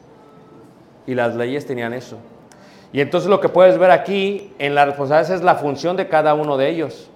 [1.08, 2.18] Y las leyes tenían eso.
[2.93, 6.36] Y entonces lo que puedes ver aquí en la responsabilidad es la función de cada
[6.36, 7.10] uno de ellos.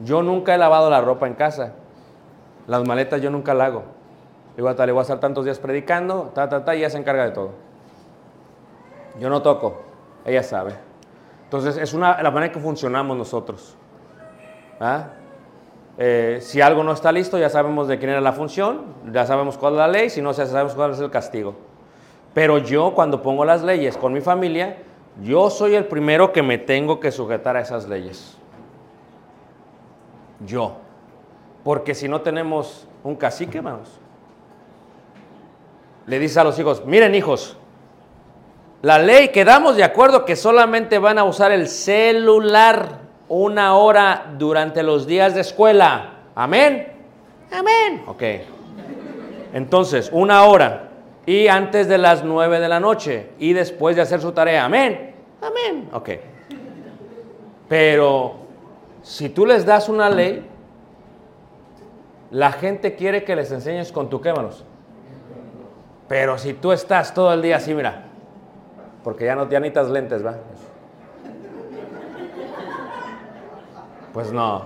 [0.00, 1.74] Yo nunca he lavado la ropa en casa.
[2.66, 3.97] Las maletas yo nunca la hago.
[4.58, 7.24] Digo, le voy a estar tantos días predicando, ta, ta, ta, y ella se encarga
[7.24, 7.50] de todo.
[9.20, 9.82] Yo no toco,
[10.24, 10.72] ella sabe.
[11.44, 13.76] Entonces, es una, la manera que funcionamos nosotros.
[14.80, 15.10] ¿Ah?
[15.96, 18.82] Eh, si algo no está listo, ya sabemos de quién era la función,
[19.12, 21.54] ya sabemos cuál es la ley, si no, ya sabemos cuál es el castigo.
[22.34, 24.78] Pero yo, cuando pongo las leyes con mi familia,
[25.22, 28.36] yo soy el primero que me tengo que sujetar a esas leyes.
[30.44, 30.78] Yo.
[31.62, 34.00] Porque si no tenemos un cacique, hermanos.
[36.08, 37.58] Le dice a los hijos, miren hijos,
[38.80, 44.82] la ley quedamos de acuerdo que solamente van a usar el celular una hora durante
[44.82, 46.14] los días de escuela.
[46.34, 46.92] Amén.
[47.52, 48.04] Amén.
[48.06, 48.22] Ok.
[49.52, 50.88] Entonces, una hora.
[51.26, 53.30] Y antes de las nueve de la noche.
[53.38, 54.64] Y después de hacer su tarea.
[54.64, 55.14] Amén.
[55.42, 55.90] Amén.
[55.92, 56.10] Ok.
[57.68, 58.36] Pero
[59.02, 60.42] si tú les das una ley,
[62.30, 64.64] la gente quiere que les enseñes con tu quémanos.
[66.08, 68.04] Pero si tú estás todo el día así, mira,
[69.04, 70.36] porque ya no ya necesitas lentes, ¿va?
[74.12, 74.64] Pues no.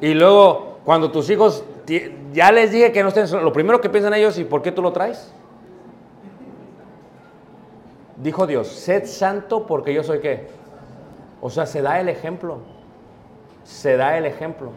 [0.00, 1.64] Y luego, cuando tus hijos,
[2.32, 4.82] ya les dije que no estén lo primero que piensan ellos, ¿y por qué tú
[4.82, 5.32] lo traes?
[8.16, 10.48] Dijo Dios, sed santo porque yo soy qué.
[11.40, 12.58] O sea, se da el ejemplo.
[13.64, 14.70] Se da el ejemplo.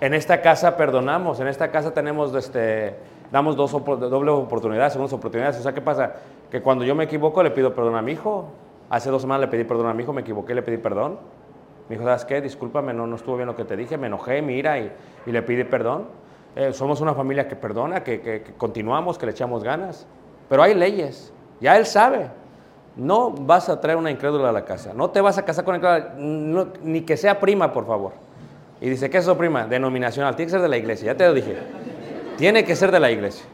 [0.00, 2.96] En esta casa perdonamos, en esta casa tenemos, este,
[3.34, 5.58] damos dos opor- doble oportunidades, segundas oportunidades.
[5.58, 6.12] O sea, ¿qué pasa?
[6.52, 8.46] Que cuando yo me equivoco le pido perdón a mi hijo.
[8.88, 11.18] Hace dos semanas le pedí perdón a mi hijo, me equivoqué, le pedí perdón.
[11.88, 12.40] Me dijo, ¿sabes qué?
[12.40, 14.92] Discúlpame, no, no estuvo bien lo que te dije, me enojé, mira, y,
[15.26, 16.04] y le pedí perdón.
[16.54, 20.06] Eh, somos una familia que perdona, que, que- que continuamos, que le echamos ganas.
[20.48, 22.28] Pero hay leyes, ya él sabe.
[22.96, 25.74] No vas a traer una incrédula a la casa, no te vas a casar con
[25.74, 28.12] incrédula, no- ni que sea prima, por favor.
[28.80, 29.66] Y dice, ¿qué es eso, prima?
[29.66, 31.56] Denominacional, tiene que ser de la iglesia, ya te lo dije.
[32.36, 33.44] Tiene que ser de la iglesia.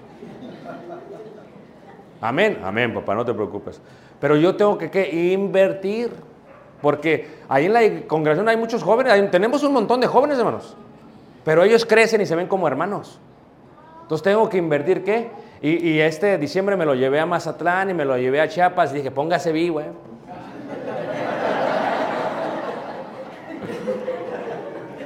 [2.20, 3.80] Amén, amén, papá, no te preocupes.
[4.20, 6.10] Pero yo tengo que invertir,
[6.82, 10.76] porque ahí en la congregación hay muchos jóvenes, tenemos un montón de jóvenes, hermanos,
[11.44, 13.18] pero ellos crecen y se ven como hermanos.
[14.02, 15.30] Entonces tengo que invertir qué?
[15.62, 18.92] Y, y este diciembre me lo llevé a Mazatlán y me lo llevé a Chiapas
[18.92, 19.90] y dije, póngase vivo, ¿eh?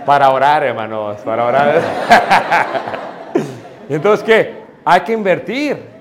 [0.05, 1.81] Para orar, hermanos, para orar.
[3.89, 4.65] Entonces, ¿qué?
[4.85, 5.95] Hay que invertir.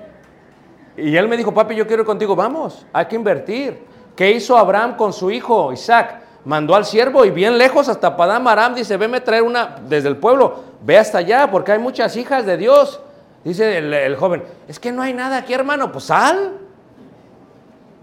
[0.96, 3.78] Y él me dijo, papi, yo quiero ir contigo, vamos, hay que invertir.
[4.14, 6.20] ¿Qué hizo Abraham con su hijo Isaac?
[6.44, 10.18] Mandó al siervo y bien lejos hasta Padam Aram dice, veme traer una desde el
[10.18, 13.00] pueblo, ve hasta allá porque hay muchas hijas de Dios.
[13.42, 16.52] Dice el, el joven, es que no hay nada aquí hermano, pues sal.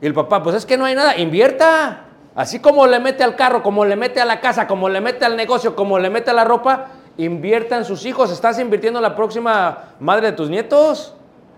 [0.02, 2.06] Y el papá, pues es que no hay nada, invierta.
[2.34, 5.26] Así como le mete al carro, como le mete a la casa, como le mete
[5.26, 8.32] al negocio, como le mete a la ropa, invierta en sus hijos.
[8.32, 11.16] Estás invirtiendo en la próxima madre de tus nietos.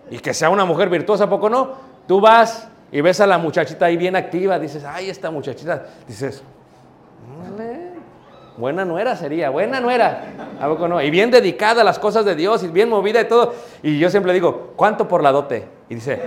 [0.10, 1.72] Y que sea una mujer virtuosa, ¿a poco no?
[2.08, 6.43] Tú vas y ves a la muchachita ahí bien activa, dices, ay, esta muchachita, dices,
[7.41, 7.93] "Órale,
[8.58, 10.26] buena nuera sería, buena nuera,
[10.60, 11.01] ¿a poco no?
[11.01, 13.56] Y bien dedicada a las cosas de Dios y bien movida y todo.
[13.82, 15.68] Y yo siempre digo, ¿cuánto por la dote?
[15.89, 16.22] Y dice,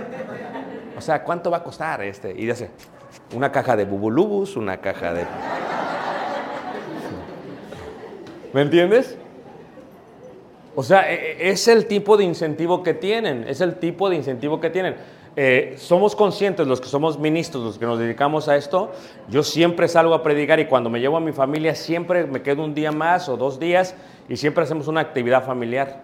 [0.97, 2.31] o sea, ¿cuánto va a costar este?
[2.31, 2.71] Y dice,
[3.33, 5.25] una caja de bubulubus, una caja de...
[8.57, 9.15] ¿Me entiendes?
[10.73, 14.15] O sea, e- e- es el tipo de incentivo que tienen, es el tipo de
[14.15, 14.95] incentivo que tienen.
[15.35, 18.89] Eh, somos conscientes, los que somos ministros, los que nos dedicamos a esto,
[19.29, 22.63] yo siempre salgo a predicar y cuando me llevo a mi familia siempre me quedo
[22.63, 23.93] un día más o dos días
[24.27, 26.01] y siempre hacemos una actividad familiar.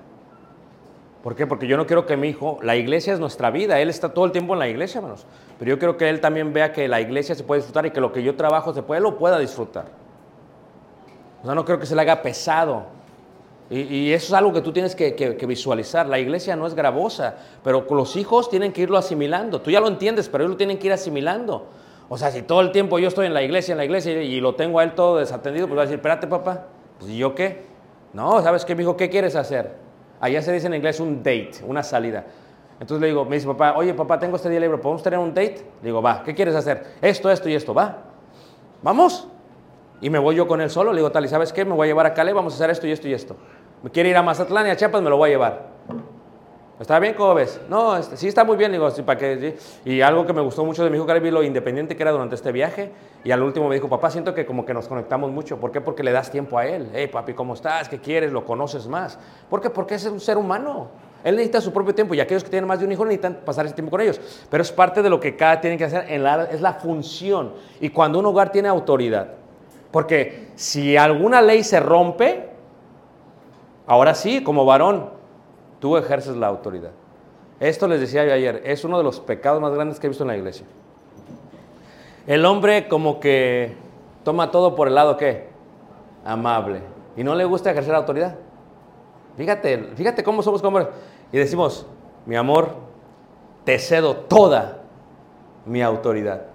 [1.24, 1.48] ¿Por qué?
[1.48, 4.26] Porque yo no quiero que mi hijo, la iglesia es nuestra vida, él está todo
[4.26, 5.26] el tiempo en la iglesia, hermanos.
[5.58, 8.00] Pero yo quiero que él también vea que la iglesia se puede disfrutar y que
[8.00, 10.03] lo que yo trabajo se puede, lo pueda disfrutar.
[11.44, 12.86] O sea, no creo que se le haga pesado.
[13.70, 16.08] Y, eso es algo que tú tienes que, visualizar.
[16.08, 19.62] La iglesia no es gravosa, pero los hijos tienen que irlo asimilando.
[19.62, 21.66] Tú ya lo entiendes, pero ellos lo tienen que ir asimilando.
[22.08, 24.40] O sea, si todo el tiempo yo estoy en la iglesia, en la iglesia y
[24.40, 26.68] lo tengo a él todo desatendido, pues va a decir, espérate papá,
[27.00, 27.66] pues ¿y yo qué?
[28.14, 28.96] No, ¿sabes qué, hijo?
[28.96, 29.72] ¿Qué quieres hacer?
[30.20, 32.26] Allá se dice en inglés un date, una salida.
[32.80, 35.30] Entonces le digo, me dice papá, oye papá, tengo este día libre, ¿podemos tener un
[35.34, 35.66] date?
[35.82, 36.84] Le digo, va, ¿qué quieres hacer?
[37.02, 38.04] Esto, esto y esto, va.
[38.82, 39.28] Vamos.
[40.04, 41.64] Y me voy yo con él solo, le digo, tal, ¿y sabes qué?
[41.64, 43.38] Me voy a llevar a Cale, vamos a hacer esto y esto y esto.
[43.82, 45.68] Me quiere ir a Mazatlán y a Chiapas, me lo voy a llevar.
[46.78, 47.14] ¿Está bien?
[47.14, 47.62] ¿Cómo ves?
[47.70, 49.56] No, este, sí está muy bien, digo, sí, para que...
[49.86, 49.90] sí.
[49.90, 52.36] Y algo que me gustó mucho de mi hijo Caribe, lo independiente que era durante
[52.36, 52.92] este viaje.
[53.24, 55.58] Y al último me dijo, papá, siento que como que nos conectamos mucho.
[55.58, 55.80] ¿Por qué?
[55.80, 56.90] Porque le das tiempo a él.
[56.94, 57.88] Hey, papi, ¿cómo estás?
[57.88, 58.34] ¿Qué quieres?
[58.34, 59.18] ¿Lo conoces más?
[59.50, 59.70] ¿Por qué?
[59.70, 60.90] Porque es un ser humano.
[61.24, 63.66] Él necesita su propio tiempo y aquellos que tienen más de un hijo necesitan pasar
[63.66, 64.20] ese tiempo con ellos.
[64.50, 67.54] Pero es parte de lo que cada tiene que hacer, en la, es la función.
[67.80, 69.43] Y cuando un hogar tiene autoridad,
[69.94, 72.50] porque si alguna ley se rompe,
[73.86, 75.12] ahora sí, como varón,
[75.80, 76.90] tú ejerces la autoridad.
[77.60, 80.24] Esto les decía yo ayer, es uno de los pecados más grandes que he visto
[80.24, 80.66] en la iglesia.
[82.26, 83.76] El hombre como que
[84.24, 85.50] toma todo por el lado que
[86.26, 86.82] amable
[87.16, 88.34] y no le gusta ejercer autoridad.
[89.38, 90.96] Fíjate, fíjate cómo somos como hombres.
[91.32, 91.86] Y decimos,
[92.26, 92.78] mi amor,
[93.64, 94.80] te cedo toda
[95.68, 96.48] mi autoridad.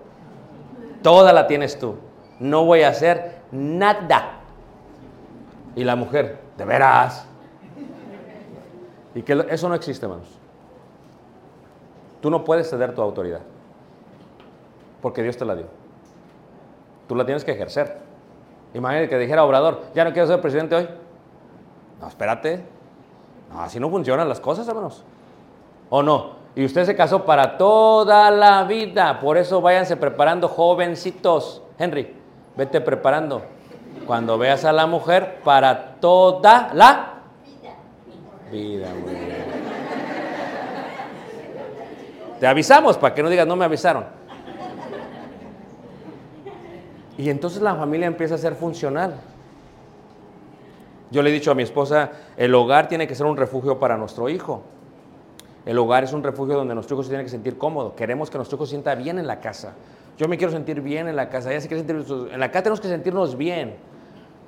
[1.04, 2.07] Toda la tienes tú.
[2.40, 4.40] No voy a hacer nada.
[5.74, 7.26] Y la mujer, de veras.
[9.14, 10.28] Y que eso no existe, hermanos.
[12.20, 13.40] Tú no puedes ceder tu autoridad.
[15.00, 15.66] Porque Dios te la dio.
[17.06, 17.98] Tú la tienes que ejercer.
[18.74, 20.88] Imagínate que dijera Obrador, ya no quiero ser presidente hoy.
[22.00, 22.64] No, espérate.
[23.52, 25.04] No, así no funcionan las cosas, hermanos.
[25.88, 26.36] ¿O no?
[26.54, 29.20] Y usted se casó para toda la vida.
[29.20, 31.62] Por eso váyanse preparando, jovencitos.
[31.78, 32.14] Henry,
[32.58, 33.42] vete preparando.
[34.04, 37.20] Cuando veas a la mujer, para toda la
[38.50, 38.88] vida.
[38.94, 39.38] muy bien.
[42.40, 44.04] Te avisamos para que no digas, no me avisaron.
[47.16, 49.14] Y entonces la familia empieza a ser funcional.
[51.10, 53.96] Yo le he dicho a mi esposa, el hogar tiene que ser un refugio para
[53.96, 54.62] nuestro hijo.
[55.64, 57.94] El hogar es un refugio donde nuestro hijo se tiene que sentir cómodo.
[57.94, 59.74] Queremos que nuestro hijo sienta bien en la casa.
[60.18, 61.50] Yo me quiero sentir bien en la casa.
[61.52, 63.76] Ella se quiere sentir en la casa tenemos que sentirnos bien.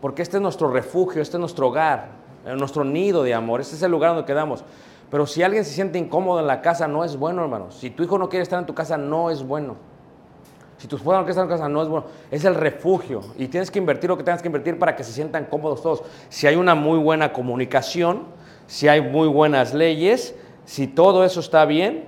[0.01, 2.09] Porque este es nuestro refugio, este es nuestro hogar,
[2.45, 3.61] eh, nuestro nido de amor.
[3.61, 4.65] Este es el lugar donde quedamos.
[5.11, 7.77] Pero si alguien se siente incómodo en la casa, no es bueno, hermanos.
[7.77, 9.77] Si tu hijo no quiere estar en tu casa, no es bueno.
[10.79, 12.07] Si tu esposa no quiere estar en casa, no es bueno.
[12.31, 13.21] Es el refugio.
[13.39, 16.03] Y tienes que invertir lo que tengas que invertir para que se sientan cómodos todos.
[16.31, 18.25] Si hay una muy buena comunicación,
[18.67, 22.07] si hay muy buenas leyes, si todo eso está bien,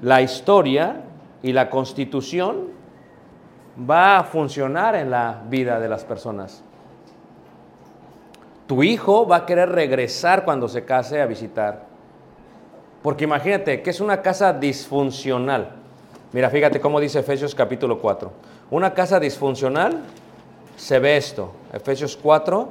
[0.00, 1.02] la historia
[1.42, 2.68] y la constitución
[3.88, 6.62] va a funcionar en la vida de las personas.
[8.66, 11.84] Tu hijo va a querer regresar cuando se case a visitar.
[13.02, 15.72] Porque imagínate que es una casa disfuncional.
[16.32, 18.32] Mira, fíjate cómo dice Efesios capítulo 4.
[18.70, 20.00] Una casa disfuncional
[20.76, 21.52] se ve esto.
[21.72, 22.70] Efesios 4,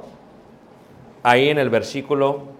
[1.22, 2.51] ahí en el versículo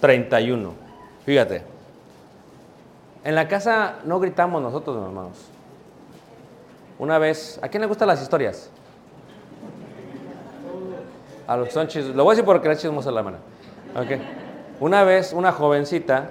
[0.00, 0.72] 31.
[1.24, 1.62] Fíjate.
[3.24, 5.36] En la casa no gritamos nosotros, hermanos.
[6.98, 8.70] una vez, ¿a quién le gustan las historias?
[11.46, 12.16] A los que son.
[12.16, 13.38] Lo voy a decir porque es chismosa la mano.
[13.96, 14.20] Ok.
[14.78, 16.28] Una vez, una jovencita,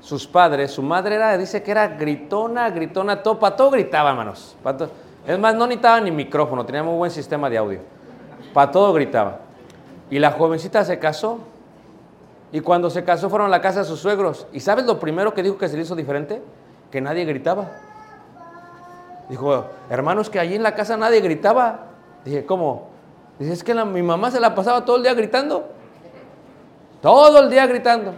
[0.00, 4.56] sus padres, su madre era, dice que era gritona, gritona, todo, para todo gritaba, hermanos.
[5.26, 7.80] Es más, no necesitaba ni micrófono, tenía muy buen sistema de audio.
[8.52, 9.38] Para todo gritaba.
[10.10, 11.38] Y la jovencita se casó.
[12.52, 14.46] Y cuando se casó fueron a la casa de sus suegros.
[14.52, 16.42] ¿Y sabes lo primero que dijo que se le hizo diferente?
[16.90, 17.70] Que nadie gritaba.
[19.30, 21.86] Dijo, hermanos, que allí en la casa nadie gritaba.
[22.24, 22.88] Dije, ¿cómo?
[23.38, 25.66] Dice, es que mi mamá se la pasaba todo el día gritando.
[27.00, 28.12] Todo el día gritando.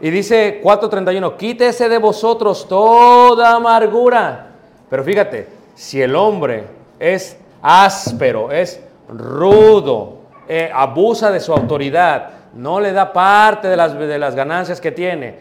[0.00, 4.52] Y dice 4.31, quítese de vosotros toda amargura.
[4.88, 6.64] Pero fíjate, si el hombre
[7.00, 13.98] es áspero, es rudo, eh, abusa de su autoridad, no le da parte de las,
[13.98, 15.38] de las ganancias que tiene,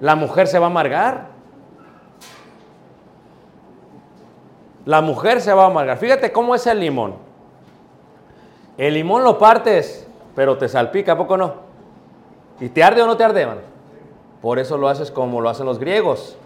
[0.00, 1.28] la mujer se va a amargar.
[4.84, 5.98] La mujer se va a amargar.
[5.98, 7.14] Fíjate cómo es el limón.
[8.78, 11.54] El limón lo partes, pero te salpica, ¿a poco no?
[12.60, 13.62] ¿Y te arde o no te arde, hermano?
[14.40, 16.36] Por eso lo haces como lo hacen los griegos.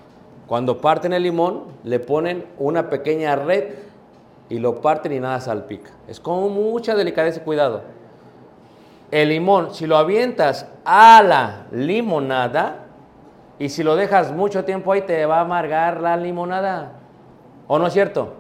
[0.47, 3.75] Cuando parten el limón, le ponen una pequeña red
[4.49, 5.91] y lo parten y nada salpica.
[6.09, 7.83] Es con mucha delicadeza y cuidado.
[9.11, 12.87] El limón, si lo avientas a la limonada
[13.59, 16.93] y si lo dejas mucho tiempo ahí, te va a amargar la limonada.
[17.67, 18.35] ¿O no es cierto?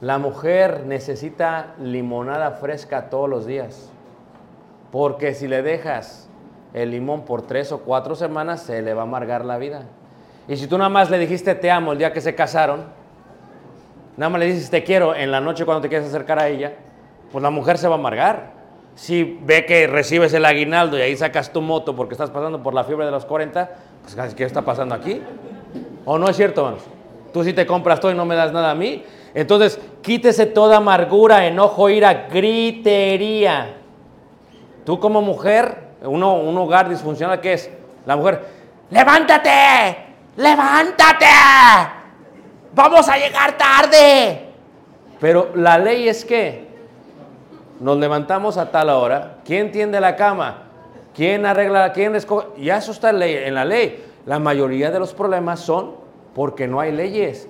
[0.00, 3.90] La mujer necesita limonada fresca todos los días.
[4.90, 6.28] Porque si le dejas
[6.72, 9.82] el limón por tres o cuatro semanas, se le va a amargar la vida.
[10.48, 12.84] Y si tú nada más le dijiste te amo el día que se casaron,
[14.16, 16.74] nada más le dices te quiero en la noche cuando te quieres acercar a ella,
[17.30, 18.59] pues la mujer se va a amargar.
[18.94, 22.74] Si ve que recibes el aguinaldo y ahí sacas tu moto porque estás pasando por
[22.74, 23.70] la fiebre de los 40,
[24.02, 25.22] pues ¿qué está pasando aquí?
[26.04, 26.84] ¿O no es cierto, hermanos?
[27.32, 29.02] Tú sí te compras todo y no me das nada a mí.
[29.34, 33.76] Entonces, quítese toda amargura, enojo, ira, gritería.
[34.84, 37.70] Tú como mujer, uno, un hogar disfuncional, ¿qué es?
[38.06, 38.44] La mujer,
[38.90, 39.96] levántate,
[40.36, 41.26] levántate,
[42.74, 44.46] vamos a llegar tarde.
[45.20, 46.69] Pero la ley es que
[47.80, 50.64] nos levantamos a tal hora, ¿quién tiende la cama?
[51.14, 51.92] ¿Quién arregla?
[51.92, 52.46] ¿Quién escoge?
[52.62, 54.04] Ya eso está en la ley.
[54.26, 55.94] La mayoría de los problemas son
[56.34, 57.48] porque no hay leyes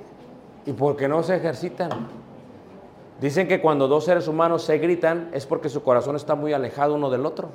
[0.64, 1.90] y porque no se ejercitan.
[3.20, 6.94] Dicen que cuando dos seres humanos se gritan es porque su corazón está muy alejado
[6.94, 7.50] uno del otro.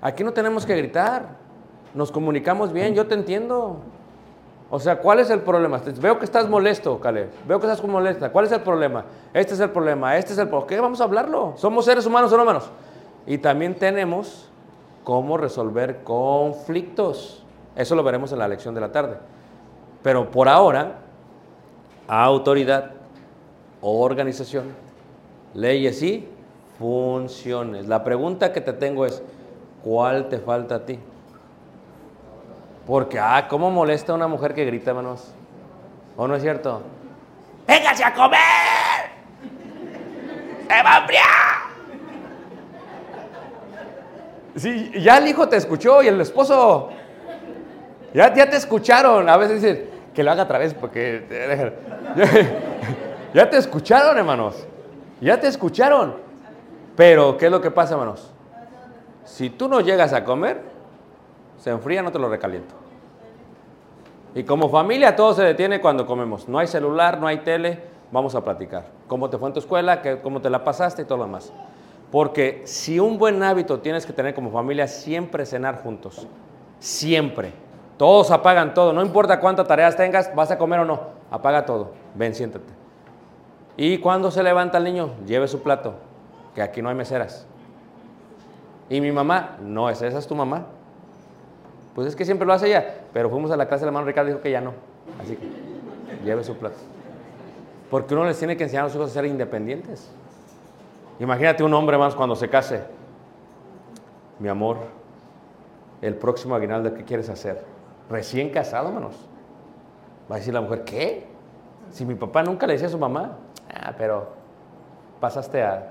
[0.00, 1.36] Aquí no tenemos que gritar.
[1.94, 3.76] Nos comunicamos bien, yo te entiendo.
[4.72, 5.80] O sea, ¿cuál es el problema?
[6.00, 7.28] Veo que estás molesto, Caleb.
[7.46, 8.30] Veo que estás molesta.
[8.30, 9.04] ¿Cuál es el problema?
[9.34, 10.68] Este es el problema, este es el problema.
[10.68, 10.80] ¿Qué?
[10.80, 11.54] Vamos a hablarlo.
[11.56, 12.70] Somos seres humanos, ¿o no, hermanos?
[13.26, 14.48] Y también tenemos
[15.02, 17.44] cómo resolver conflictos.
[17.74, 19.16] Eso lo veremos en la lección de la tarde.
[20.04, 20.98] Pero por ahora,
[22.06, 22.92] autoridad,
[23.80, 24.66] organización,
[25.52, 26.28] leyes y
[26.78, 27.88] funciones.
[27.88, 29.20] La pregunta que te tengo es,
[29.82, 30.98] ¿cuál te falta a ti?
[32.86, 35.32] Porque, ah, ¿cómo molesta a una mujer que grita, hermanos?
[36.16, 36.82] ¿O no es cierto?
[37.66, 38.40] ¡Véngase a comer!
[40.68, 41.70] ¡Se va a enfriar!
[44.56, 46.90] Sí, ya el hijo te escuchó y el esposo.
[48.12, 49.28] Ya, ya te escucharon.
[49.28, 51.24] A veces dicen que lo haga otra vez porque.
[53.32, 54.66] Ya te escucharon, hermanos.
[55.20, 56.16] Ya te escucharon.
[56.96, 58.28] Pero, ¿qué es lo que pasa, hermanos?
[59.24, 60.60] Si tú no llegas a comer,
[61.60, 62.74] se enfría, no te lo recaliento.
[64.34, 66.48] Y como familia todo se detiene cuando comemos.
[66.48, 67.80] No hay celular, no hay tele,
[68.10, 68.86] vamos a platicar.
[69.06, 70.02] ¿Cómo te fue en tu escuela?
[70.02, 71.02] ¿Qué- ¿Cómo te la pasaste?
[71.02, 71.52] Y todo lo demás.
[72.10, 76.26] Porque si un buen hábito tienes que tener como familia, siempre cenar juntos.
[76.78, 77.52] Siempre.
[77.96, 78.92] Todos apagan todo.
[78.92, 81.00] No importa cuántas tareas tengas, vas a comer o no.
[81.30, 81.92] Apaga todo.
[82.14, 82.72] Ven, siéntate.
[83.76, 85.94] Y cuando se levanta el niño, lleve su plato.
[86.54, 87.46] Que aquí no hay meseras.
[88.88, 90.66] Y mi mamá, no, esa esa es tu mamá.
[92.00, 92.94] Pues es que siempre lo hace ella.
[93.12, 94.72] Pero fuimos a la clase del hermano Ricardo y dijo que ya no.
[95.20, 95.46] Así que
[96.24, 96.76] lleve su plato.
[97.90, 100.10] Porque uno les tiene que enseñar a los hijos a ser independientes.
[101.18, 102.84] Imagínate un hombre más cuando se case.
[104.38, 104.78] Mi amor,
[106.00, 107.62] el próximo aguinaldo, ¿qué quieres hacer?
[108.08, 109.16] Recién casado, manos.
[110.30, 111.26] Va a decir la mujer, ¿qué?
[111.90, 113.36] Si mi papá nunca le decía a su mamá.
[113.74, 114.26] Ah, pero
[115.20, 115.90] pasaste a...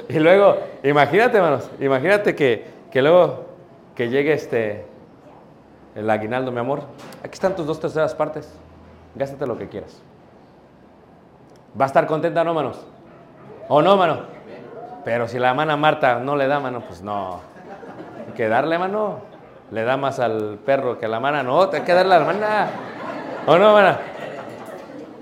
[0.08, 3.46] Y luego, imagínate, hermanos, imagínate que, que luego
[3.94, 4.86] que llegue este
[5.94, 6.82] el aguinaldo, mi amor.
[7.22, 8.52] Aquí están tus dos terceras partes.
[9.14, 10.00] Gástate lo que quieras.
[11.78, 12.80] ¿Va a estar contenta, no, manos?
[13.68, 14.20] ¿O no, mano?
[15.04, 17.40] Pero si la hermana Marta no le da, mano, pues no.
[18.26, 19.20] Hay que darle, mano.
[19.70, 21.42] le da más al perro que a la hermana.
[21.42, 22.70] No, te hay que darle a la hermana.
[23.46, 23.98] ¿O no, hermana?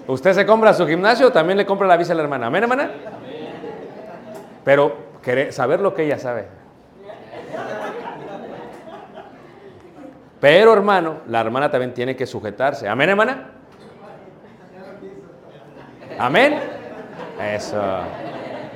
[0.07, 2.47] Usted se compra su gimnasio, también le compra la bici a la hermana.
[2.47, 2.91] ¿Amén, hermana?
[4.65, 4.97] Pero
[5.51, 6.47] saber lo que ella sabe.
[10.41, 12.89] Pero, hermano, la hermana también tiene que sujetarse.
[12.89, 13.51] ¿Amén, hermana?
[16.19, 16.59] ¿Amén?
[17.55, 17.83] Eso.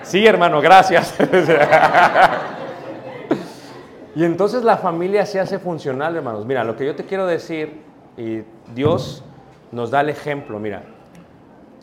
[0.02, 1.14] Sí, hermano, gracias.
[4.14, 6.44] y entonces la familia se hace funcional, hermanos.
[6.44, 7.80] Mira, lo que yo te quiero decir,
[8.18, 8.42] y
[8.74, 9.24] Dios
[9.72, 10.82] nos da el ejemplo, mira.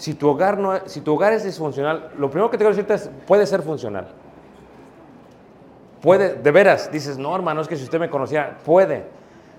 [0.02, 2.96] Si tu hogar, no, si tu hogar es disfuncional, lo primero que te quiero decirte
[2.96, 4.08] es, puede ser funcional.
[6.02, 9.06] Puede, de veras, dices, no, hermano, es que si usted me conocía, puede.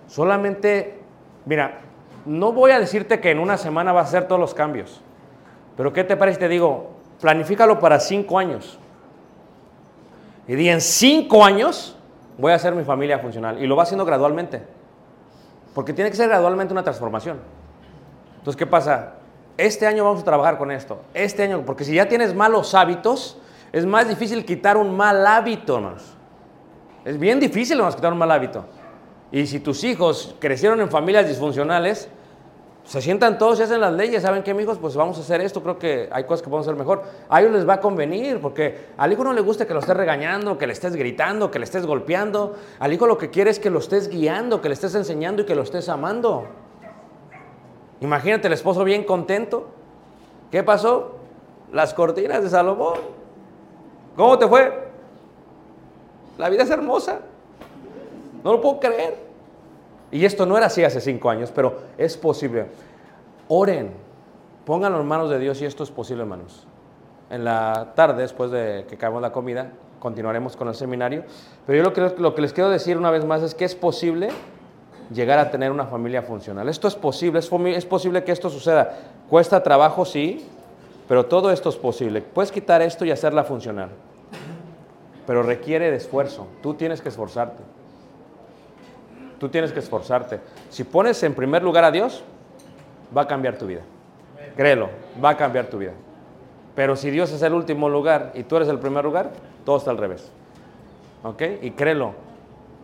[0.08, 0.98] Solamente,
[1.46, 1.78] mira,
[2.26, 5.00] no voy a decirte que en una semana va a hacer todos los cambios.
[5.76, 6.40] Pero ¿qué te parece?
[6.40, 6.90] Te digo,
[7.20, 8.80] planifícalo para cinco años.
[10.48, 11.96] Y di, en cinco años
[12.36, 13.62] voy a hacer mi familia funcional.
[13.62, 14.60] Y lo va haciendo gradualmente.
[15.72, 17.38] Porque tiene que ser gradualmente una transformación.
[18.38, 19.21] Entonces, ¿qué pasa?
[19.56, 21.00] Este año vamos a trabajar con esto.
[21.14, 23.38] Este año, porque si ya tienes malos hábitos,
[23.72, 26.14] es más difícil quitar un mal hábito, hermanos.
[27.04, 28.64] Es bien difícil, quitar un mal hábito.
[29.30, 32.08] Y si tus hijos crecieron en familias disfuncionales,
[32.84, 34.78] se sientan todos y hacen las leyes, ¿saben qué, hijos?
[34.78, 37.02] Pues vamos a hacer esto, creo que hay cosas que podemos hacer mejor.
[37.28, 39.96] A ellos les va a convenir, porque al hijo no le gusta que lo estés
[39.96, 42.56] regañando, que le estés gritando, que le estés golpeando.
[42.78, 45.46] Al hijo lo que quiere es que lo estés guiando, que le estés enseñando y
[45.46, 46.48] que lo estés amando.
[48.02, 49.68] Imagínate el esposo bien contento.
[50.50, 51.12] ¿Qué pasó?
[51.72, 52.98] Las cortinas de Salomón.
[54.16, 54.88] ¿Cómo te fue?
[56.36, 57.20] La vida es hermosa.
[58.42, 59.16] No lo puedo creer.
[60.10, 62.66] Y esto no era así hace cinco años, pero es posible.
[63.46, 63.92] Oren,
[64.66, 66.66] pónganlo en manos de Dios y esto es posible, hermanos.
[67.30, 71.22] En la tarde, después de que acabemos la comida, continuaremos con el seminario.
[71.66, 73.76] Pero yo lo que, lo que les quiero decir una vez más es que es
[73.76, 74.28] posible
[75.12, 76.68] llegar a tener una familia funcional.
[76.68, 78.96] Esto es posible, es, es posible que esto suceda.
[79.28, 80.44] Cuesta trabajo, sí,
[81.08, 82.22] pero todo esto es posible.
[82.22, 83.90] Puedes quitar esto y hacerla funcional.
[85.26, 86.46] Pero requiere de esfuerzo.
[86.62, 87.62] Tú tienes que esforzarte.
[89.38, 90.40] Tú tienes que esforzarte.
[90.70, 92.22] Si pones en primer lugar a Dios,
[93.16, 93.82] va a cambiar tu vida.
[94.56, 94.90] Créelo,
[95.22, 95.92] va a cambiar tu vida.
[96.74, 99.30] Pero si Dios es el último lugar y tú eres el primer lugar,
[99.64, 100.30] todo está al revés.
[101.22, 101.42] ¿Ok?
[101.62, 102.14] Y créelo,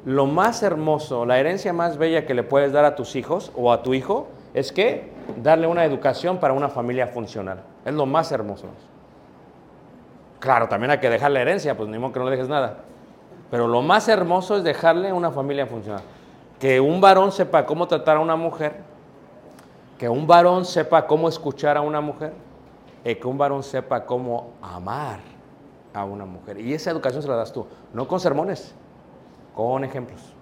[0.05, 3.73] lo más hermoso, la herencia más bella que le puedes dar a tus hijos o
[3.73, 5.11] a tu hijo es que
[5.43, 7.63] darle una educación para una familia funcional.
[7.85, 8.67] Es lo más hermoso.
[10.41, 12.79] Claro, también hay que dejarle herencia, pues ni modo que no le dejes nada.
[13.51, 16.03] Pero lo más hermoso es dejarle una familia funcional.
[16.61, 18.77] Que un varón sepa cómo tratar a una mujer,
[19.99, 22.33] que un varón sepa cómo escuchar a una mujer,
[23.05, 25.21] y que un varón sepa cómo amar
[25.95, 26.61] a una mujer.
[26.61, 28.75] Y esa educación se la das tú, no con sermones,
[29.59, 30.38] con ejemplos.